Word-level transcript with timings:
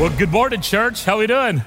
Well, 0.00 0.08
good 0.16 0.32
morning, 0.32 0.62
church. 0.62 1.04
How 1.04 1.16
are 1.16 1.18
we 1.18 1.26
doing? 1.26 1.62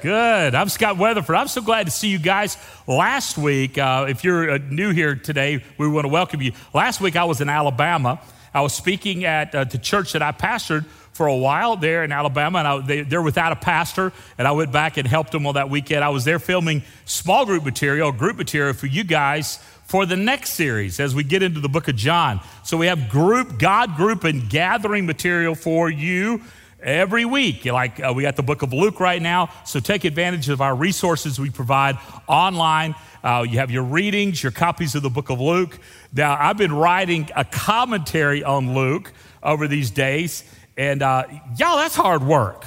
Good. 0.00 0.54
I'm 0.54 0.70
Scott 0.70 0.96
Weatherford. 0.96 1.36
I'm 1.36 1.48
so 1.48 1.60
glad 1.60 1.84
to 1.84 1.90
see 1.90 2.08
you 2.08 2.18
guys. 2.18 2.56
Last 2.86 3.36
week, 3.36 3.76
uh, 3.76 4.06
if 4.08 4.24
you're 4.24 4.52
uh, 4.52 4.58
new 4.70 4.90
here 4.90 5.16
today, 5.16 5.62
we 5.76 5.86
want 5.86 6.06
to 6.06 6.08
welcome 6.08 6.40
you. 6.40 6.52
Last 6.72 6.98
week, 7.02 7.14
I 7.14 7.24
was 7.24 7.42
in 7.42 7.50
Alabama. 7.50 8.22
I 8.54 8.62
was 8.62 8.72
speaking 8.72 9.26
at 9.26 9.54
uh, 9.54 9.64
the 9.64 9.76
church 9.76 10.14
that 10.14 10.22
I 10.22 10.32
pastored 10.32 10.86
for 11.12 11.26
a 11.26 11.36
while 11.36 11.76
there 11.76 12.04
in 12.04 12.10
Alabama, 12.10 12.60
and 12.60 12.68
I, 12.68 12.78
they, 12.78 13.02
they're 13.02 13.20
without 13.20 13.52
a 13.52 13.56
pastor, 13.56 14.14
and 14.38 14.48
I 14.48 14.52
went 14.52 14.72
back 14.72 14.96
and 14.96 15.06
helped 15.06 15.32
them 15.32 15.46
on 15.46 15.56
that 15.56 15.68
weekend. 15.68 16.02
I 16.02 16.08
was 16.08 16.24
there 16.24 16.38
filming 16.38 16.84
small 17.04 17.44
group 17.44 17.66
material, 17.66 18.12
group 18.12 18.38
material 18.38 18.72
for 18.72 18.86
you 18.86 19.04
guys 19.04 19.58
for 19.84 20.06
the 20.06 20.16
next 20.16 20.52
series 20.52 21.00
as 21.00 21.14
we 21.14 21.22
get 21.22 21.42
into 21.42 21.60
the 21.60 21.68
book 21.68 21.88
of 21.88 21.96
John. 21.96 22.40
So 22.64 22.78
we 22.78 22.86
have 22.86 23.10
group, 23.10 23.58
God 23.58 23.94
group, 23.94 24.24
and 24.24 24.48
gathering 24.48 25.04
material 25.04 25.54
for 25.54 25.90
you 25.90 26.40
every 26.80 27.24
week. 27.24 27.64
Like 27.64 28.00
uh, 28.00 28.12
we 28.14 28.22
got 28.22 28.36
the 28.36 28.42
book 28.42 28.62
of 28.62 28.72
Luke 28.72 29.00
right 29.00 29.20
now, 29.20 29.50
so 29.64 29.80
take 29.80 30.04
advantage 30.04 30.48
of 30.48 30.60
our 30.60 30.74
resources 30.74 31.38
we 31.38 31.50
provide 31.50 31.98
online. 32.26 32.94
Uh, 33.22 33.44
you 33.48 33.58
have 33.58 33.70
your 33.70 33.82
readings, 33.82 34.42
your 34.42 34.52
copies 34.52 34.94
of 34.94 35.02
the 35.02 35.10
book 35.10 35.30
of 35.30 35.40
Luke. 35.40 35.78
Now, 36.12 36.36
I've 36.38 36.56
been 36.56 36.72
writing 36.72 37.28
a 37.34 37.44
commentary 37.44 38.44
on 38.44 38.74
Luke 38.74 39.12
over 39.42 39.66
these 39.66 39.90
days, 39.90 40.44
and 40.76 41.02
uh, 41.02 41.24
y'all, 41.58 41.76
that's 41.76 41.96
hard 41.96 42.22
work. 42.22 42.64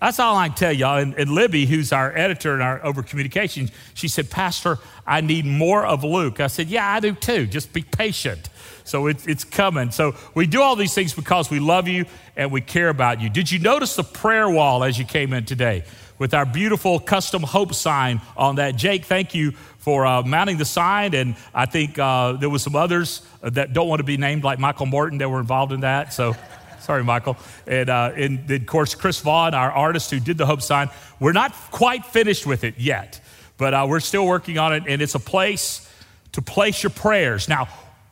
That's 0.00 0.18
all 0.18 0.34
I 0.36 0.48
can 0.48 0.56
tell 0.56 0.72
y'all. 0.72 0.98
And, 0.98 1.14
and 1.14 1.30
Libby, 1.30 1.66
who's 1.66 1.92
our 1.92 2.16
editor 2.16 2.54
and 2.54 2.62
our 2.62 2.84
over 2.84 3.02
communications, 3.02 3.70
she 3.92 4.08
said, 4.08 4.30
Pastor, 4.30 4.78
I 5.06 5.20
need 5.20 5.44
more 5.44 5.84
of 5.84 6.04
Luke. 6.04 6.40
I 6.40 6.46
said, 6.46 6.68
Yeah, 6.68 6.90
I 6.90 7.00
do 7.00 7.12
too. 7.12 7.46
Just 7.46 7.72
be 7.72 7.82
patient. 7.82 8.48
So 8.90 9.06
it, 9.06 9.26
it's 9.28 9.44
coming. 9.44 9.92
So 9.92 10.16
we 10.34 10.48
do 10.48 10.60
all 10.60 10.74
these 10.74 10.92
things 10.92 11.14
because 11.14 11.48
we 11.48 11.60
love 11.60 11.86
you 11.86 12.06
and 12.36 12.50
we 12.50 12.60
care 12.60 12.88
about 12.88 13.20
you. 13.20 13.30
Did 13.30 13.50
you 13.50 13.60
notice 13.60 13.94
the 13.94 14.02
prayer 14.02 14.50
wall 14.50 14.82
as 14.82 14.98
you 14.98 15.04
came 15.04 15.32
in 15.32 15.44
today 15.44 15.84
with 16.18 16.34
our 16.34 16.44
beautiful 16.44 16.98
custom 16.98 17.44
hope 17.44 17.72
sign 17.72 18.20
on 18.36 18.56
that? 18.56 18.74
Jake, 18.74 19.04
thank 19.04 19.32
you 19.32 19.52
for 19.78 20.04
uh, 20.04 20.22
mounting 20.22 20.58
the 20.58 20.64
sign. 20.64 21.14
And 21.14 21.36
I 21.54 21.66
think 21.66 22.00
uh, 22.00 22.32
there 22.32 22.50
was 22.50 22.64
some 22.64 22.74
others 22.74 23.22
that 23.42 23.72
don't 23.72 23.86
want 23.86 24.00
to 24.00 24.04
be 24.04 24.16
named, 24.16 24.42
like 24.42 24.58
Michael 24.58 24.86
Morton, 24.86 25.18
that 25.18 25.28
were 25.28 25.40
involved 25.40 25.72
in 25.72 25.80
that. 25.80 26.12
So. 26.12 26.34
Sorry, 26.80 27.04
Michael. 27.04 27.36
And, 27.66 27.90
uh, 27.90 28.10
and, 28.16 28.50
of 28.50 28.66
course, 28.66 28.94
Chris 28.94 29.20
Vaughn, 29.20 29.52
our 29.52 29.70
artist 29.70 30.10
who 30.10 30.18
did 30.18 30.38
the 30.38 30.46
Hope 30.46 30.62
sign. 30.62 30.88
We're 31.20 31.32
not 31.32 31.52
quite 31.70 32.06
finished 32.06 32.46
with 32.46 32.64
it 32.64 32.78
yet, 32.78 33.20
but 33.58 33.74
uh, 33.74 33.86
we're 33.86 34.00
still 34.00 34.26
working 34.26 34.56
on 34.56 34.72
it, 34.72 34.84
and 34.88 35.02
it's 35.02 35.14
a 35.14 35.20
place 35.20 35.88
to 36.32 36.42
place 36.42 36.82
your 36.82 36.90
prayers. 36.90 37.48
Now, 37.48 37.68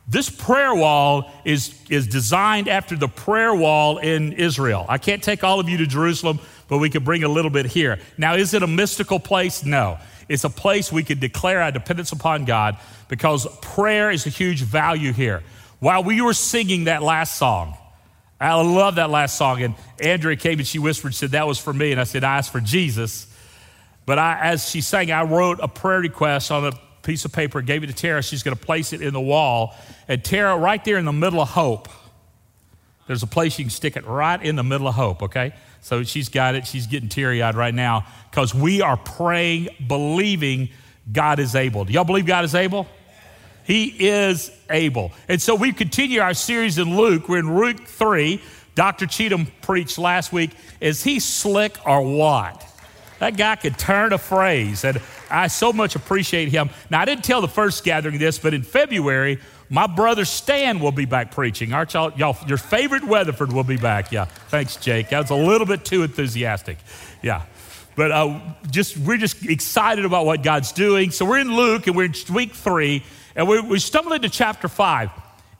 this 0.09 0.27
prayer 0.27 0.73
wall 0.73 1.31
is, 1.45 1.79
is 1.87 2.07
designed 2.07 2.67
after 2.67 2.95
the 2.95 3.07
prayer 3.07 3.53
wall 3.53 3.99
in 3.99 4.33
Israel. 4.33 4.83
I 4.89 4.97
can't 4.97 5.21
take 5.21 5.43
all 5.43 5.59
of 5.59 5.69
you 5.69 5.77
to 5.77 5.85
Jerusalem, 5.85 6.39
but 6.67 6.79
we 6.79 6.89
could 6.89 7.05
bring 7.05 7.23
a 7.23 7.27
little 7.27 7.51
bit 7.51 7.67
here. 7.67 7.99
Now, 8.17 8.33
is 8.33 8.55
it 8.55 8.63
a 8.63 8.67
mystical 8.67 9.19
place? 9.19 9.63
No. 9.63 9.99
It's 10.27 10.43
a 10.43 10.49
place 10.49 10.91
we 10.91 11.03
can 11.03 11.19
declare 11.19 11.61
our 11.61 11.71
dependence 11.71 12.11
upon 12.11 12.45
God 12.45 12.77
because 13.07 13.45
prayer 13.61 14.09
is 14.09 14.25
a 14.25 14.29
huge 14.31 14.63
value 14.63 15.13
here. 15.13 15.43
While 15.77 16.03
we 16.03 16.21
were 16.21 16.33
singing 16.33 16.85
that 16.85 17.03
last 17.03 17.35
song, 17.35 17.77
I 18.41 18.59
love 18.59 18.95
that 18.95 19.11
last 19.11 19.37
song. 19.37 19.61
And 19.61 19.75
Andrea 20.01 20.37
came 20.37 20.57
and 20.57 20.67
she 20.67 20.79
whispered, 20.79 21.13
said, 21.13 21.31
That 21.31 21.45
was 21.45 21.59
for 21.59 21.71
me. 21.71 21.91
And 21.91 22.01
I 22.01 22.05
said, 22.05 22.23
I 22.23 22.37
asked 22.37 22.51
for 22.51 22.61
Jesus. 22.61 23.27
But 24.07 24.17
I, 24.17 24.39
as 24.41 24.67
she 24.67 24.81
sang, 24.81 25.11
I 25.11 25.21
wrote 25.21 25.59
a 25.61 25.67
prayer 25.67 25.99
request 25.99 26.51
on 26.51 26.65
a 26.65 26.71
piece 27.01 27.25
of 27.25 27.31
paper, 27.31 27.61
gave 27.61 27.83
it 27.83 27.87
to 27.87 27.93
Tara. 27.93 28.21
She's 28.21 28.43
going 28.43 28.55
to 28.55 28.63
place 28.63 28.93
it 28.93 29.01
in 29.01 29.13
the 29.13 29.21
wall. 29.21 29.75
And 30.07 30.23
Tara, 30.23 30.57
right 30.57 30.83
there 30.83 30.97
in 30.97 31.05
the 31.05 31.13
middle 31.13 31.41
of 31.41 31.49
hope, 31.49 31.89
there's 33.07 33.23
a 33.23 33.27
place 33.27 33.57
you 33.57 33.65
can 33.65 33.71
stick 33.71 33.97
it 33.97 34.05
right 34.05 34.41
in 34.41 34.55
the 34.55 34.63
middle 34.63 34.87
of 34.87 34.95
hope, 34.95 35.23
okay? 35.23 35.53
So 35.81 36.03
she's 36.03 36.29
got 36.29 36.55
it. 36.55 36.67
She's 36.67 36.87
getting 36.87 37.09
teary 37.09 37.41
eyed 37.41 37.55
right 37.55 37.73
now 37.73 38.05
because 38.29 38.53
we 38.53 38.81
are 38.81 38.97
praying, 38.97 39.69
believing 39.87 40.69
God 41.11 41.39
is 41.39 41.55
able. 41.55 41.85
Do 41.85 41.93
y'all 41.93 42.03
believe 42.03 42.25
God 42.25 42.45
is 42.45 42.53
able? 42.53 42.87
He 43.63 44.07
is 44.07 44.51
able. 44.69 45.11
And 45.27 45.41
so 45.41 45.55
we 45.55 45.73
continue 45.73 46.21
our 46.21 46.33
series 46.33 46.77
in 46.77 46.97
Luke. 46.97 47.29
We're 47.29 47.39
in 47.39 47.57
Luke 47.57 47.85
3. 47.85 48.41
Dr. 48.75 49.07
Cheatham 49.07 49.47
preached 49.61 49.97
last 49.97 50.31
week. 50.31 50.51
Is 50.79 51.03
he 51.03 51.19
slick 51.19 51.77
or 51.85 52.01
what? 52.01 52.65
That 53.19 53.37
guy 53.37 53.57
could 53.57 53.77
turn 53.77 54.13
a 54.13 54.17
phrase, 54.17 54.85
and 54.85 55.01
I 55.29 55.47
so 55.47 55.71
much 55.71 55.95
appreciate 55.95 56.49
him. 56.49 56.69
Now, 56.89 57.01
I 57.01 57.05
didn't 57.05 57.23
tell 57.23 57.41
the 57.41 57.47
first 57.47 57.83
gathering 57.83 58.17
this, 58.19 58.39
but 58.39 58.53
in 58.53 58.63
February, 58.63 59.39
my 59.69 59.87
brother 59.87 60.25
Stan 60.25 60.79
will 60.79 60.91
be 60.91 61.05
back 61.05 61.31
preaching. 61.31 61.73
Aren't 61.73 61.93
y'all, 61.93 62.11
y'all, 62.17 62.37
your 62.47 62.57
favorite 62.57 63.03
Weatherford 63.03 63.53
will 63.53 63.63
be 63.63 63.77
back. 63.77 64.11
Yeah, 64.11 64.25
thanks, 64.25 64.75
Jake. 64.77 65.09
That 65.09 65.19
was 65.21 65.29
a 65.29 65.35
little 65.35 65.67
bit 65.67 65.85
too 65.85 66.03
enthusiastic. 66.03 66.77
Yeah. 67.21 67.43
But 67.95 68.11
uh, 68.11 68.39
just 68.71 68.97
we're 68.97 69.17
just 69.17 69.45
excited 69.45 70.05
about 70.05 70.25
what 70.25 70.41
God's 70.41 70.71
doing. 70.71 71.11
So 71.11 71.25
we're 71.25 71.39
in 71.39 71.53
Luke, 71.53 71.85
and 71.87 71.95
we're 71.95 72.05
in 72.05 72.13
week 72.33 72.53
three, 72.53 73.03
and 73.35 73.47
we, 73.47 73.59
we 73.59 73.79
stumbled 73.79 74.13
into 74.13 74.29
chapter 74.29 74.67
five. 74.67 75.11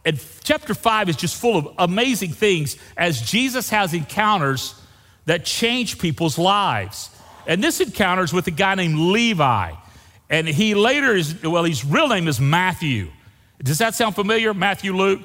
And 0.05 0.17
chapter 0.43 0.73
five 0.73 1.09
is 1.09 1.17
just 1.17 1.35
full 1.35 1.57
of 1.57 1.67
amazing 1.77 2.31
things 2.31 2.77
as 2.95 3.21
Jesus 3.21 3.69
has 3.69 3.93
encounters 3.93 4.73
that 5.25 5.43
change 5.43 5.99
people's 5.99 6.37
lives. 6.37 7.09
And 7.47 7.63
this 7.63 7.79
encounter 7.79 8.23
is 8.23 8.33
with 8.33 8.47
a 8.47 8.51
guy 8.51 8.75
named 8.75 8.97
Levi. 8.97 9.73
And 10.29 10.47
he 10.47 10.75
later 10.75 11.15
is, 11.15 11.41
well, 11.43 11.63
his 11.63 11.83
real 11.83 12.07
name 12.07 12.27
is 12.27 12.39
Matthew. 12.39 13.09
Does 13.61 13.79
that 13.79 13.95
sound 13.95 14.15
familiar? 14.15 14.53
Matthew, 14.53 14.95
Luke, 14.95 15.21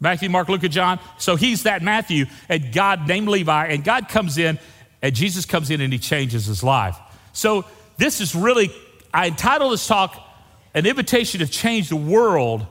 Matthew, 0.00 0.30
Mark, 0.30 0.48
Luke, 0.48 0.62
and 0.62 0.72
John. 0.72 0.98
So 1.18 1.36
he's 1.36 1.64
that 1.64 1.82
Matthew, 1.82 2.26
and 2.48 2.72
God 2.72 3.06
named 3.06 3.28
Levi, 3.28 3.66
and 3.66 3.84
God 3.84 4.08
comes 4.08 4.38
in, 4.38 4.58
and 5.02 5.14
Jesus 5.14 5.44
comes 5.44 5.70
in 5.70 5.80
and 5.80 5.92
he 5.92 5.98
changes 5.98 6.46
his 6.46 6.64
life. 6.64 6.96
So 7.32 7.64
this 7.98 8.20
is 8.20 8.34
really, 8.34 8.70
I 9.12 9.28
entitled 9.28 9.72
this 9.72 9.86
talk, 9.86 10.16
an 10.74 10.86
invitation 10.86 11.40
to 11.40 11.46
change 11.46 11.88
the 11.88 11.96
world, 11.96 12.66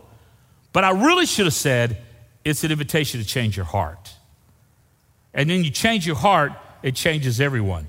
but 0.73 0.83
I 0.83 0.91
really 0.91 1.25
should 1.25 1.45
have 1.45 1.53
said 1.53 2.01
it's 2.43 2.63
an 2.63 2.71
invitation 2.71 3.21
to 3.21 3.25
change 3.25 3.55
your 3.55 3.65
heart. 3.65 4.13
And 5.33 5.49
then 5.49 5.63
you 5.63 5.69
change 5.69 6.05
your 6.05 6.15
heart, 6.15 6.53
it 6.83 6.95
changes 6.95 7.39
everyone. 7.39 7.87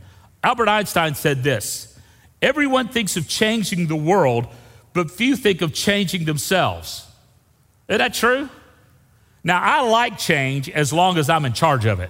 Albert 0.48 0.69
Einstein 0.70 1.14
said 1.14 1.42
this 1.42 1.94
Everyone 2.41 2.88
thinks 2.88 3.19
of 3.19 3.28
changing 3.28 3.86
the 3.86 3.97
world, 3.97 4.47
but 4.94 5.10
few 5.10 5.36
think 5.36 5.60
of 5.60 5.75
changing 5.75 6.25
themselves. 6.25 7.06
Is 7.86 7.98
that 7.98 8.14
true? 8.14 8.48
Now, 9.44 9.60
I 9.60 9.82
like 9.82 10.16
change 10.16 10.70
as 10.70 10.91
long 10.91 11.19
as 11.19 11.28
I'm 11.28 11.44
in 11.44 11.53
charge 11.53 11.84
of 11.84 12.00
it. 12.00 12.08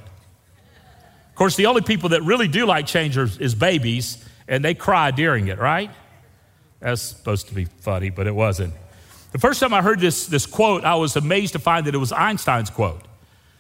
Of 1.31 1.35
course, 1.35 1.57
the 1.57 1.67
only 1.67 1.81
people 1.81 2.11
that 2.11 2.23
really 2.23 2.47
do 2.47 2.65
like 2.65 2.87
change 2.87 3.19
are, 3.19 3.29
is 3.41 3.57
babies, 3.57 4.25
and 4.47 4.65
they 4.65 4.75
cry 4.75 5.11
during 5.11 5.49
it, 5.49 5.59
right? 5.59 5.91
That's 6.79 7.03
supposed 7.03 7.49
to 7.49 7.55
be 7.55 7.65
funny, 7.65 8.11
but 8.11 8.29
it 8.29 8.35
wasn't. 8.37 8.73
The 9.33 9.41
first 9.41 9.59
time 9.59 9.75
I 9.75 9.83
heard 9.83 9.99
this, 9.99 10.27
this 10.27 10.47
quote, 10.47 10.85
I 10.85 10.95
was 10.95 11.17
amazed 11.17 11.55
to 11.55 11.59
find 11.59 11.89
that 11.89 11.95
it 11.95 11.99
was 11.99 12.13
Einstein's 12.13 12.71
quote 12.71 13.03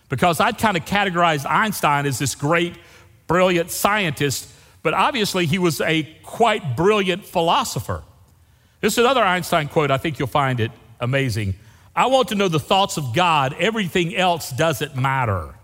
because 0.08 0.38
I'd 0.38 0.56
kind 0.56 0.76
of 0.76 0.84
categorized 0.84 1.50
Einstein 1.50 2.06
as 2.06 2.20
this 2.20 2.36
great, 2.36 2.76
brilliant 3.26 3.72
scientist, 3.72 4.54
but 4.82 4.94
obviously 4.94 5.46
he 5.46 5.58
was 5.58 5.80
a 5.80 6.04
quite 6.22 6.76
brilliant 6.76 7.24
philosopher. 7.24 8.02
This 8.80 8.94
is 8.94 8.98
another 8.98 9.22
Einstein 9.22 9.68
quote. 9.68 9.90
I 9.90 9.98
think 9.98 10.18
you'll 10.18 10.28
find 10.28 10.60
it 10.60 10.70
amazing. 11.00 11.54
I 11.96 12.06
want 12.06 12.28
to 12.28 12.36
know 12.36 12.48
the 12.48 12.60
thoughts 12.60 12.96
of 12.96 13.12
God. 13.12 13.56
Everything 13.58 14.14
else 14.14 14.50
doesn't 14.50 14.94
matter. 14.94 15.54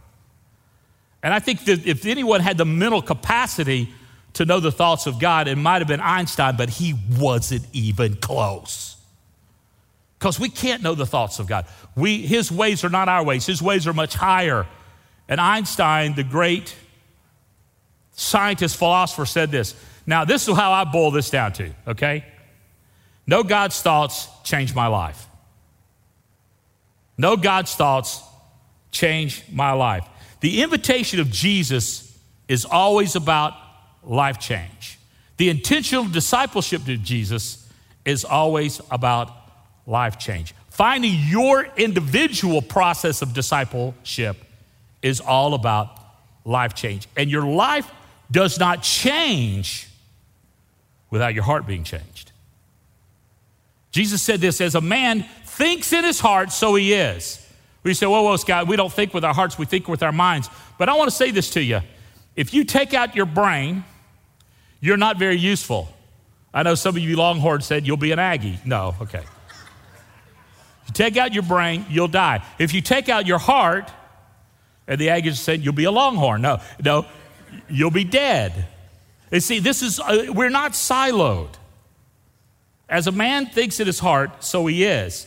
And 1.22 1.32
I 1.32 1.38
think 1.38 1.64
that 1.66 1.86
if 1.86 2.04
anyone 2.06 2.40
had 2.40 2.58
the 2.58 2.66
mental 2.66 3.00
capacity 3.00 3.88
to 4.34 4.44
know 4.44 4.60
the 4.60 4.72
thoughts 4.72 5.06
of 5.06 5.20
God, 5.20 5.46
it 5.48 5.56
might 5.56 5.78
have 5.80 5.88
been 5.88 6.00
Einstein, 6.00 6.56
but 6.56 6.68
he 6.68 6.94
wasn't 7.18 7.64
even 7.72 8.16
close. 8.16 8.96
Because 10.18 10.40
we 10.40 10.48
can't 10.48 10.82
know 10.82 10.94
the 10.94 11.06
thoughts 11.06 11.38
of 11.38 11.46
God. 11.46 11.66
We, 11.96 12.26
his 12.26 12.50
ways 12.50 12.82
are 12.84 12.88
not 12.90 13.08
our 13.08 13.24
ways, 13.24 13.46
his 13.46 13.62
ways 13.62 13.86
are 13.86 13.92
much 13.92 14.14
higher. 14.14 14.66
And 15.28 15.40
Einstein, 15.40 16.14
the 16.14 16.24
great 16.24 16.74
scientist, 18.34 18.76
philosopher, 18.76 19.24
said 19.26 19.52
this. 19.52 19.76
Now, 20.06 20.24
this 20.24 20.48
is 20.48 20.56
how 20.56 20.72
I 20.72 20.82
boil 20.82 21.12
this 21.12 21.30
down 21.30 21.52
to, 21.52 21.70
okay? 21.86 22.24
No 23.28 23.44
God's 23.44 23.80
thoughts 23.80 24.26
change 24.42 24.74
my 24.74 24.88
life. 24.88 25.28
No 27.16 27.36
God's 27.36 27.72
thoughts 27.76 28.20
change 28.90 29.44
my 29.52 29.70
life. 29.70 30.04
The 30.40 30.62
invitation 30.62 31.20
of 31.20 31.30
Jesus 31.30 32.18
is 32.48 32.64
always 32.64 33.14
about 33.14 33.54
life 34.02 34.40
change. 34.40 34.98
The 35.36 35.48
intentional 35.48 36.08
discipleship 36.08 36.84
to 36.86 36.96
Jesus 36.96 37.70
is 38.04 38.24
always 38.24 38.80
about 38.90 39.30
life 39.86 40.18
change. 40.18 40.56
Finding 40.70 41.14
your 41.28 41.68
individual 41.76 42.62
process 42.62 43.22
of 43.22 43.32
discipleship 43.32 44.36
is 45.02 45.20
all 45.20 45.54
about 45.54 46.00
life 46.44 46.74
change. 46.74 47.06
And 47.16 47.30
your 47.30 47.46
life 47.46 47.88
does 48.30 48.58
not 48.58 48.82
change 48.82 49.88
without 51.10 51.34
your 51.34 51.44
heart 51.44 51.66
being 51.66 51.84
changed. 51.84 52.32
Jesus 53.92 54.20
said 54.22 54.40
this 54.40 54.60
as 54.60 54.74
a 54.74 54.80
man 54.80 55.24
thinks 55.44 55.92
in 55.92 56.04
his 56.04 56.18
heart, 56.18 56.50
so 56.50 56.74
he 56.74 56.92
is. 56.92 57.40
We 57.84 57.94
say, 57.94 58.06
whoa, 58.06 58.22
whoa, 58.22 58.36
Scott, 58.36 58.66
we 58.66 58.76
don't 58.76 58.92
think 58.92 59.14
with 59.14 59.24
our 59.24 59.34
hearts, 59.34 59.56
we 59.56 59.66
think 59.66 59.86
with 59.86 60.02
our 60.02 60.10
minds. 60.10 60.50
But 60.78 60.88
I 60.88 60.94
want 60.96 61.10
to 61.10 61.16
say 61.16 61.30
this 61.30 61.50
to 61.50 61.62
you 61.62 61.80
If 62.34 62.52
you 62.52 62.64
take 62.64 62.94
out 62.94 63.14
your 63.14 63.26
brain, 63.26 63.84
you're 64.80 64.96
not 64.96 65.18
very 65.18 65.38
useful. 65.38 65.88
I 66.52 66.62
know 66.62 66.74
some 66.74 66.96
of 66.96 67.02
you 67.02 67.16
Longhorns 67.16 67.66
said 67.66 67.86
you'll 67.86 67.96
be 67.96 68.12
an 68.12 68.18
Aggie. 68.18 68.58
No, 68.64 68.94
okay. 69.02 69.22
If 70.82 70.88
you 70.88 70.92
take 70.92 71.16
out 71.16 71.32
your 71.32 71.42
brain, 71.42 71.86
you'll 71.88 72.08
die. 72.08 72.44
If 72.58 72.74
you 72.74 72.80
take 72.80 73.08
out 73.08 73.26
your 73.26 73.38
heart, 73.38 73.90
and 74.86 75.00
the 75.00 75.08
Aggies 75.08 75.36
said 75.36 75.64
you'll 75.64 75.72
be 75.72 75.84
a 75.84 75.90
Longhorn. 75.90 76.42
No, 76.42 76.60
no, 76.82 77.06
you'll 77.68 77.90
be 77.90 78.04
dead. 78.04 78.66
And 79.30 79.42
see, 79.42 79.58
this 79.58 79.82
is, 79.82 80.00
uh, 80.00 80.26
we're 80.30 80.50
not 80.50 80.72
siloed. 80.72 81.50
As 82.88 83.06
a 83.06 83.12
man 83.12 83.46
thinks 83.46 83.80
in 83.80 83.86
his 83.86 83.98
heart, 83.98 84.44
so 84.44 84.66
he 84.66 84.84
is. 84.84 85.26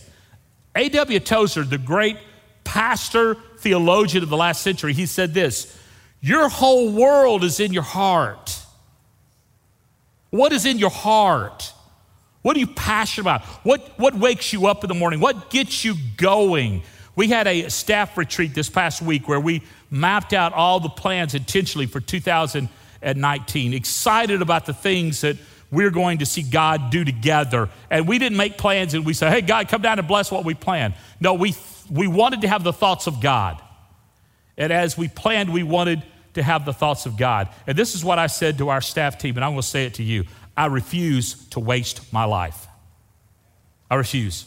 A.W. 0.76 1.20
Tozer, 1.20 1.64
the 1.64 1.78
great 1.78 2.18
pastor, 2.64 3.36
theologian 3.58 4.24
of 4.24 4.30
the 4.30 4.38
last 4.38 4.62
century, 4.62 4.94
he 4.94 5.06
said 5.06 5.34
this 5.34 5.78
Your 6.22 6.50
whole 6.50 6.92
world 6.92 7.44
is 7.44 7.60
in 7.60 7.74
your 7.74 7.84
heart. 7.84 8.60
What 10.30 10.54
is 10.54 10.66
in 10.66 10.78
your 10.78 10.90
heart? 10.90 11.74
What 12.42 12.56
are 12.56 12.60
you 12.60 12.68
passionate 12.68 13.24
about? 13.24 13.42
What, 13.66 13.98
what 13.98 14.16
wakes 14.16 14.54
you 14.54 14.68
up 14.68 14.84
in 14.84 14.88
the 14.88 14.94
morning? 14.94 15.20
What 15.20 15.50
gets 15.50 15.84
you 15.84 15.96
going? 16.16 16.84
We 17.16 17.30
had 17.30 17.48
a 17.48 17.70
staff 17.70 18.18
retreat 18.18 18.54
this 18.54 18.70
past 18.70 19.02
week 19.02 19.28
where 19.28 19.40
we 19.40 19.64
mapped 19.90 20.34
out 20.34 20.54
all 20.54 20.80
the 20.80 20.90
plans 20.90 21.34
intentionally 21.34 21.86
for 21.86 22.00
2019, 22.00 23.74
excited 23.74 24.42
about 24.42 24.66
the 24.66 24.74
things 24.74 25.22
that 25.22 25.38
we're 25.72 25.92
going 25.92 26.20
to 26.20 26.26
see 26.26 26.44
God 26.44 26.90
do 26.90 27.04
together. 27.04 27.70
And 27.90 28.08
we 28.08 28.20
didn't 28.20 28.38
make 28.38 28.58
plans 28.58 28.94
and 28.94 29.06
we 29.06 29.14
said, 29.14 29.32
hey, 29.32 29.42
God, 29.42 29.68
come 29.68 29.82
down 29.82 30.00
and 30.00 30.08
bless 30.08 30.32
what 30.32 30.46
we 30.46 30.54
planned. 30.54 30.94
No, 31.20 31.34
we, 31.34 31.56
we 31.92 32.08
wanted 32.08 32.42
to 32.42 32.48
have 32.48 32.64
the 32.64 32.74
thoughts 32.74 33.08
of 33.08 33.22
God. 33.22 33.62
And 34.58 34.72
as 34.72 34.98
we 34.98 35.08
planned, 35.08 35.52
we 35.52 35.64
wanted 35.64 36.04
to 36.34 36.44
have 36.44 36.66
the 36.66 36.74
thoughts 36.74 37.06
of 37.06 37.18
God. 37.18 37.50
And 37.66 37.78
this 37.78 37.96
is 37.96 38.04
what 38.04 38.20
I 38.20 38.28
said 38.28 38.58
to 38.60 38.70
our 38.70 38.82
staff 38.82 39.18
team, 39.18 39.36
and 39.36 39.44
I'm 39.44 39.52
going 39.52 39.62
to 39.62 39.68
say 39.68 39.86
it 39.86 39.96
to 39.96 40.04
you 40.04 40.26
I 40.56 40.66
refuse 40.66 41.48
to 41.50 41.60
waste 41.60 42.12
my 42.12 42.26
life. 42.26 42.68
I 43.92 43.96
refuse. 43.96 44.46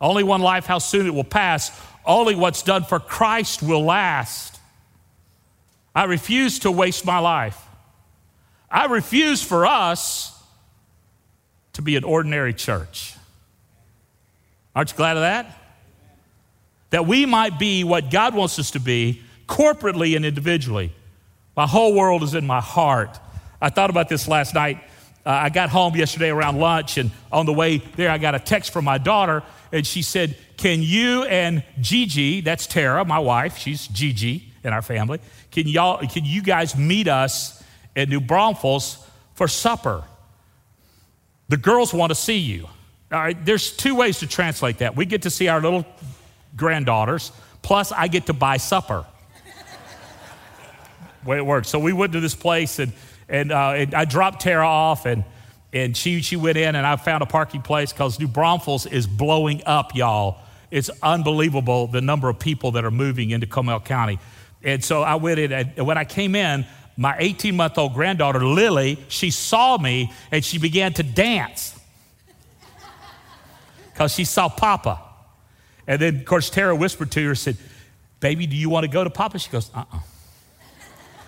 Only 0.00 0.22
one 0.22 0.40
life, 0.40 0.66
how 0.66 0.78
soon 0.78 1.06
it 1.06 1.14
will 1.14 1.24
pass. 1.24 1.78
Only 2.04 2.34
what's 2.34 2.62
done 2.62 2.84
for 2.84 2.98
Christ 2.98 3.62
will 3.62 3.84
last. 3.84 4.58
I 5.94 6.04
refuse 6.04 6.60
to 6.60 6.70
waste 6.70 7.04
my 7.04 7.18
life. 7.18 7.60
I 8.70 8.86
refuse 8.86 9.42
for 9.42 9.66
us 9.66 10.40
to 11.74 11.82
be 11.82 11.96
an 11.96 12.04
ordinary 12.04 12.54
church. 12.54 13.14
Aren't 14.74 14.92
you 14.92 14.96
glad 14.96 15.16
of 15.16 15.22
that? 15.22 15.58
That 16.90 17.06
we 17.06 17.26
might 17.26 17.58
be 17.58 17.84
what 17.84 18.10
God 18.10 18.34
wants 18.34 18.58
us 18.58 18.70
to 18.72 18.80
be 18.80 19.22
corporately 19.46 20.16
and 20.16 20.24
individually. 20.24 20.92
My 21.56 21.66
whole 21.66 21.94
world 21.94 22.22
is 22.22 22.34
in 22.34 22.46
my 22.46 22.60
heart. 22.60 23.18
I 23.60 23.68
thought 23.68 23.90
about 23.90 24.08
this 24.08 24.28
last 24.28 24.54
night. 24.54 24.78
Uh, 25.26 25.30
I 25.30 25.48
got 25.50 25.68
home 25.68 25.94
yesterday 25.96 26.30
around 26.30 26.58
lunch, 26.58 26.96
and 26.96 27.10
on 27.30 27.44
the 27.46 27.52
way 27.52 27.78
there, 27.96 28.10
I 28.10 28.18
got 28.18 28.34
a 28.34 28.38
text 28.38 28.72
from 28.72 28.84
my 28.84 28.96
daughter, 28.96 29.42
and 29.72 29.86
she 29.86 30.02
said, 30.02 30.36
Can 30.56 30.82
you 30.82 31.24
and 31.24 31.64
Gigi, 31.80 32.40
that's 32.40 32.66
Tara, 32.66 33.04
my 33.04 33.18
wife, 33.18 33.56
she's 33.56 33.86
Gigi 33.88 34.52
in 34.62 34.72
our 34.72 34.82
family, 34.82 35.20
can, 35.50 35.66
y'all, 35.66 36.06
can 36.06 36.24
you 36.24 36.42
guys 36.42 36.76
meet 36.76 37.08
us 37.08 37.62
at 37.96 38.08
New 38.08 38.20
Braunfels 38.20 39.04
for 39.34 39.48
supper. 39.48 40.04
The 41.48 41.56
girls 41.56 41.92
want 41.92 42.10
to 42.10 42.14
see 42.14 42.38
you. 42.38 42.66
All 43.12 43.18
right, 43.18 43.44
there's 43.44 43.76
two 43.76 43.94
ways 43.94 44.20
to 44.20 44.26
translate 44.26 44.78
that. 44.78 44.94
We 44.94 45.04
get 45.04 45.22
to 45.22 45.30
see 45.30 45.48
our 45.48 45.60
little 45.60 45.84
granddaughters, 46.56 47.32
plus 47.62 47.90
I 47.90 48.08
get 48.08 48.26
to 48.26 48.32
buy 48.32 48.58
supper. 48.58 49.04
way 51.24 51.38
it 51.38 51.46
works. 51.46 51.68
So 51.68 51.78
we 51.78 51.92
went 51.92 52.12
to 52.12 52.20
this 52.20 52.36
place, 52.36 52.78
and, 52.78 52.92
and, 53.28 53.50
uh, 53.50 53.70
and 53.70 53.94
I 53.94 54.04
dropped 54.04 54.42
Tara 54.42 54.66
off, 54.66 55.06
and, 55.06 55.24
and 55.72 55.96
she, 55.96 56.20
she 56.20 56.36
went 56.36 56.56
in, 56.56 56.74
and 56.74 56.86
I 56.86 56.96
found 56.96 57.22
a 57.22 57.26
parking 57.26 57.62
place 57.62 57.92
because 57.92 58.18
New 58.18 58.28
Braunfels 58.28 58.86
is 58.86 59.06
blowing 59.06 59.62
up, 59.66 59.94
y'all. 59.94 60.38
It's 60.70 60.90
unbelievable 61.02 61.86
the 61.86 62.00
number 62.00 62.28
of 62.28 62.38
people 62.38 62.72
that 62.72 62.84
are 62.84 62.90
moving 62.90 63.30
into 63.30 63.46
Comal 63.46 63.84
County. 63.84 64.18
And 64.62 64.84
so 64.84 65.02
I 65.02 65.14
went 65.14 65.38
in, 65.38 65.52
and 65.52 65.86
when 65.86 65.96
I 65.96 66.04
came 66.04 66.34
in, 66.34 66.66
my 66.96 67.16
18 67.18 67.56
month 67.56 67.78
old 67.78 67.94
granddaughter, 67.94 68.44
Lily, 68.44 68.98
she 69.08 69.30
saw 69.30 69.78
me 69.78 70.12
and 70.30 70.44
she 70.44 70.58
began 70.58 70.92
to 70.94 71.02
dance 71.02 71.78
because 73.92 74.12
she 74.12 74.24
saw 74.24 74.48
Papa. 74.48 75.00
And 75.86 76.00
then, 76.00 76.16
of 76.16 76.24
course, 76.24 76.50
Tara 76.50 76.76
whispered 76.76 77.10
to 77.12 77.26
her, 77.28 77.34
said, 77.34 77.56
Baby, 78.20 78.46
do 78.46 78.54
you 78.54 78.68
want 78.68 78.84
to 78.84 78.88
go 78.90 79.02
to 79.02 79.10
Papa? 79.10 79.38
She 79.38 79.50
goes, 79.50 79.70
Uh 79.74 79.78
uh-uh. 79.78 79.96
uh 79.96 80.00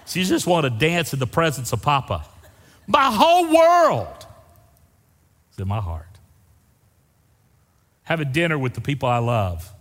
She 0.06 0.25
just 0.25 0.47
wanted 0.47 0.75
to 0.75 0.79
dance 0.79 1.12
in 1.15 1.19
the 1.19 1.27
presence 1.27 1.73
of 1.73 1.81
Papa. 1.81 2.25
My 2.87 3.11
whole 3.11 3.55
world 3.55 4.22
in 5.62 5.69
my 5.69 5.81
heart. 5.81 6.19
Having 8.03 8.32
dinner 8.32 8.59
with 8.59 8.75
the 8.75 8.81
people 8.81 9.09
I 9.09 9.19
love, 9.19 9.73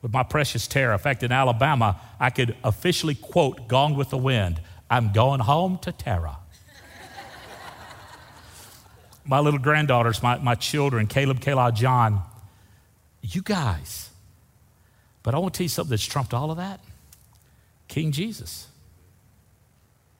with 0.00 0.12
my 0.12 0.22
precious 0.22 0.66
Tara. 0.66 0.94
In 0.94 0.98
fact, 0.98 1.22
in 1.22 1.32
Alabama, 1.32 2.00
I 2.18 2.30
could 2.30 2.56
officially 2.64 3.14
quote 3.14 3.68
Gone 3.68 3.96
with 3.96 4.10
the 4.10 4.18
Wind 4.18 4.60
I'm 4.90 5.12
going 5.12 5.40
home 5.40 5.78
to 5.78 5.92
Tara. 5.92 6.36
my 9.24 9.40
little 9.40 9.60
granddaughters, 9.60 10.22
my, 10.22 10.38
my 10.38 10.54
children, 10.54 11.06
Caleb, 11.06 11.40
Kayla, 11.40 11.74
John, 11.74 12.22
you 13.22 13.42
guys. 13.42 14.10
But 15.22 15.34
I 15.34 15.38
want 15.38 15.54
to 15.54 15.58
tell 15.58 15.64
you 15.64 15.68
something 15.68 15.90
that's 15.90 16.04
trumped 16.04 16.34
all 16.34 16.50
of 16.50 16.56
that 16.56 16.80
King 17.88 18.12
Jesus. 18.12 18.68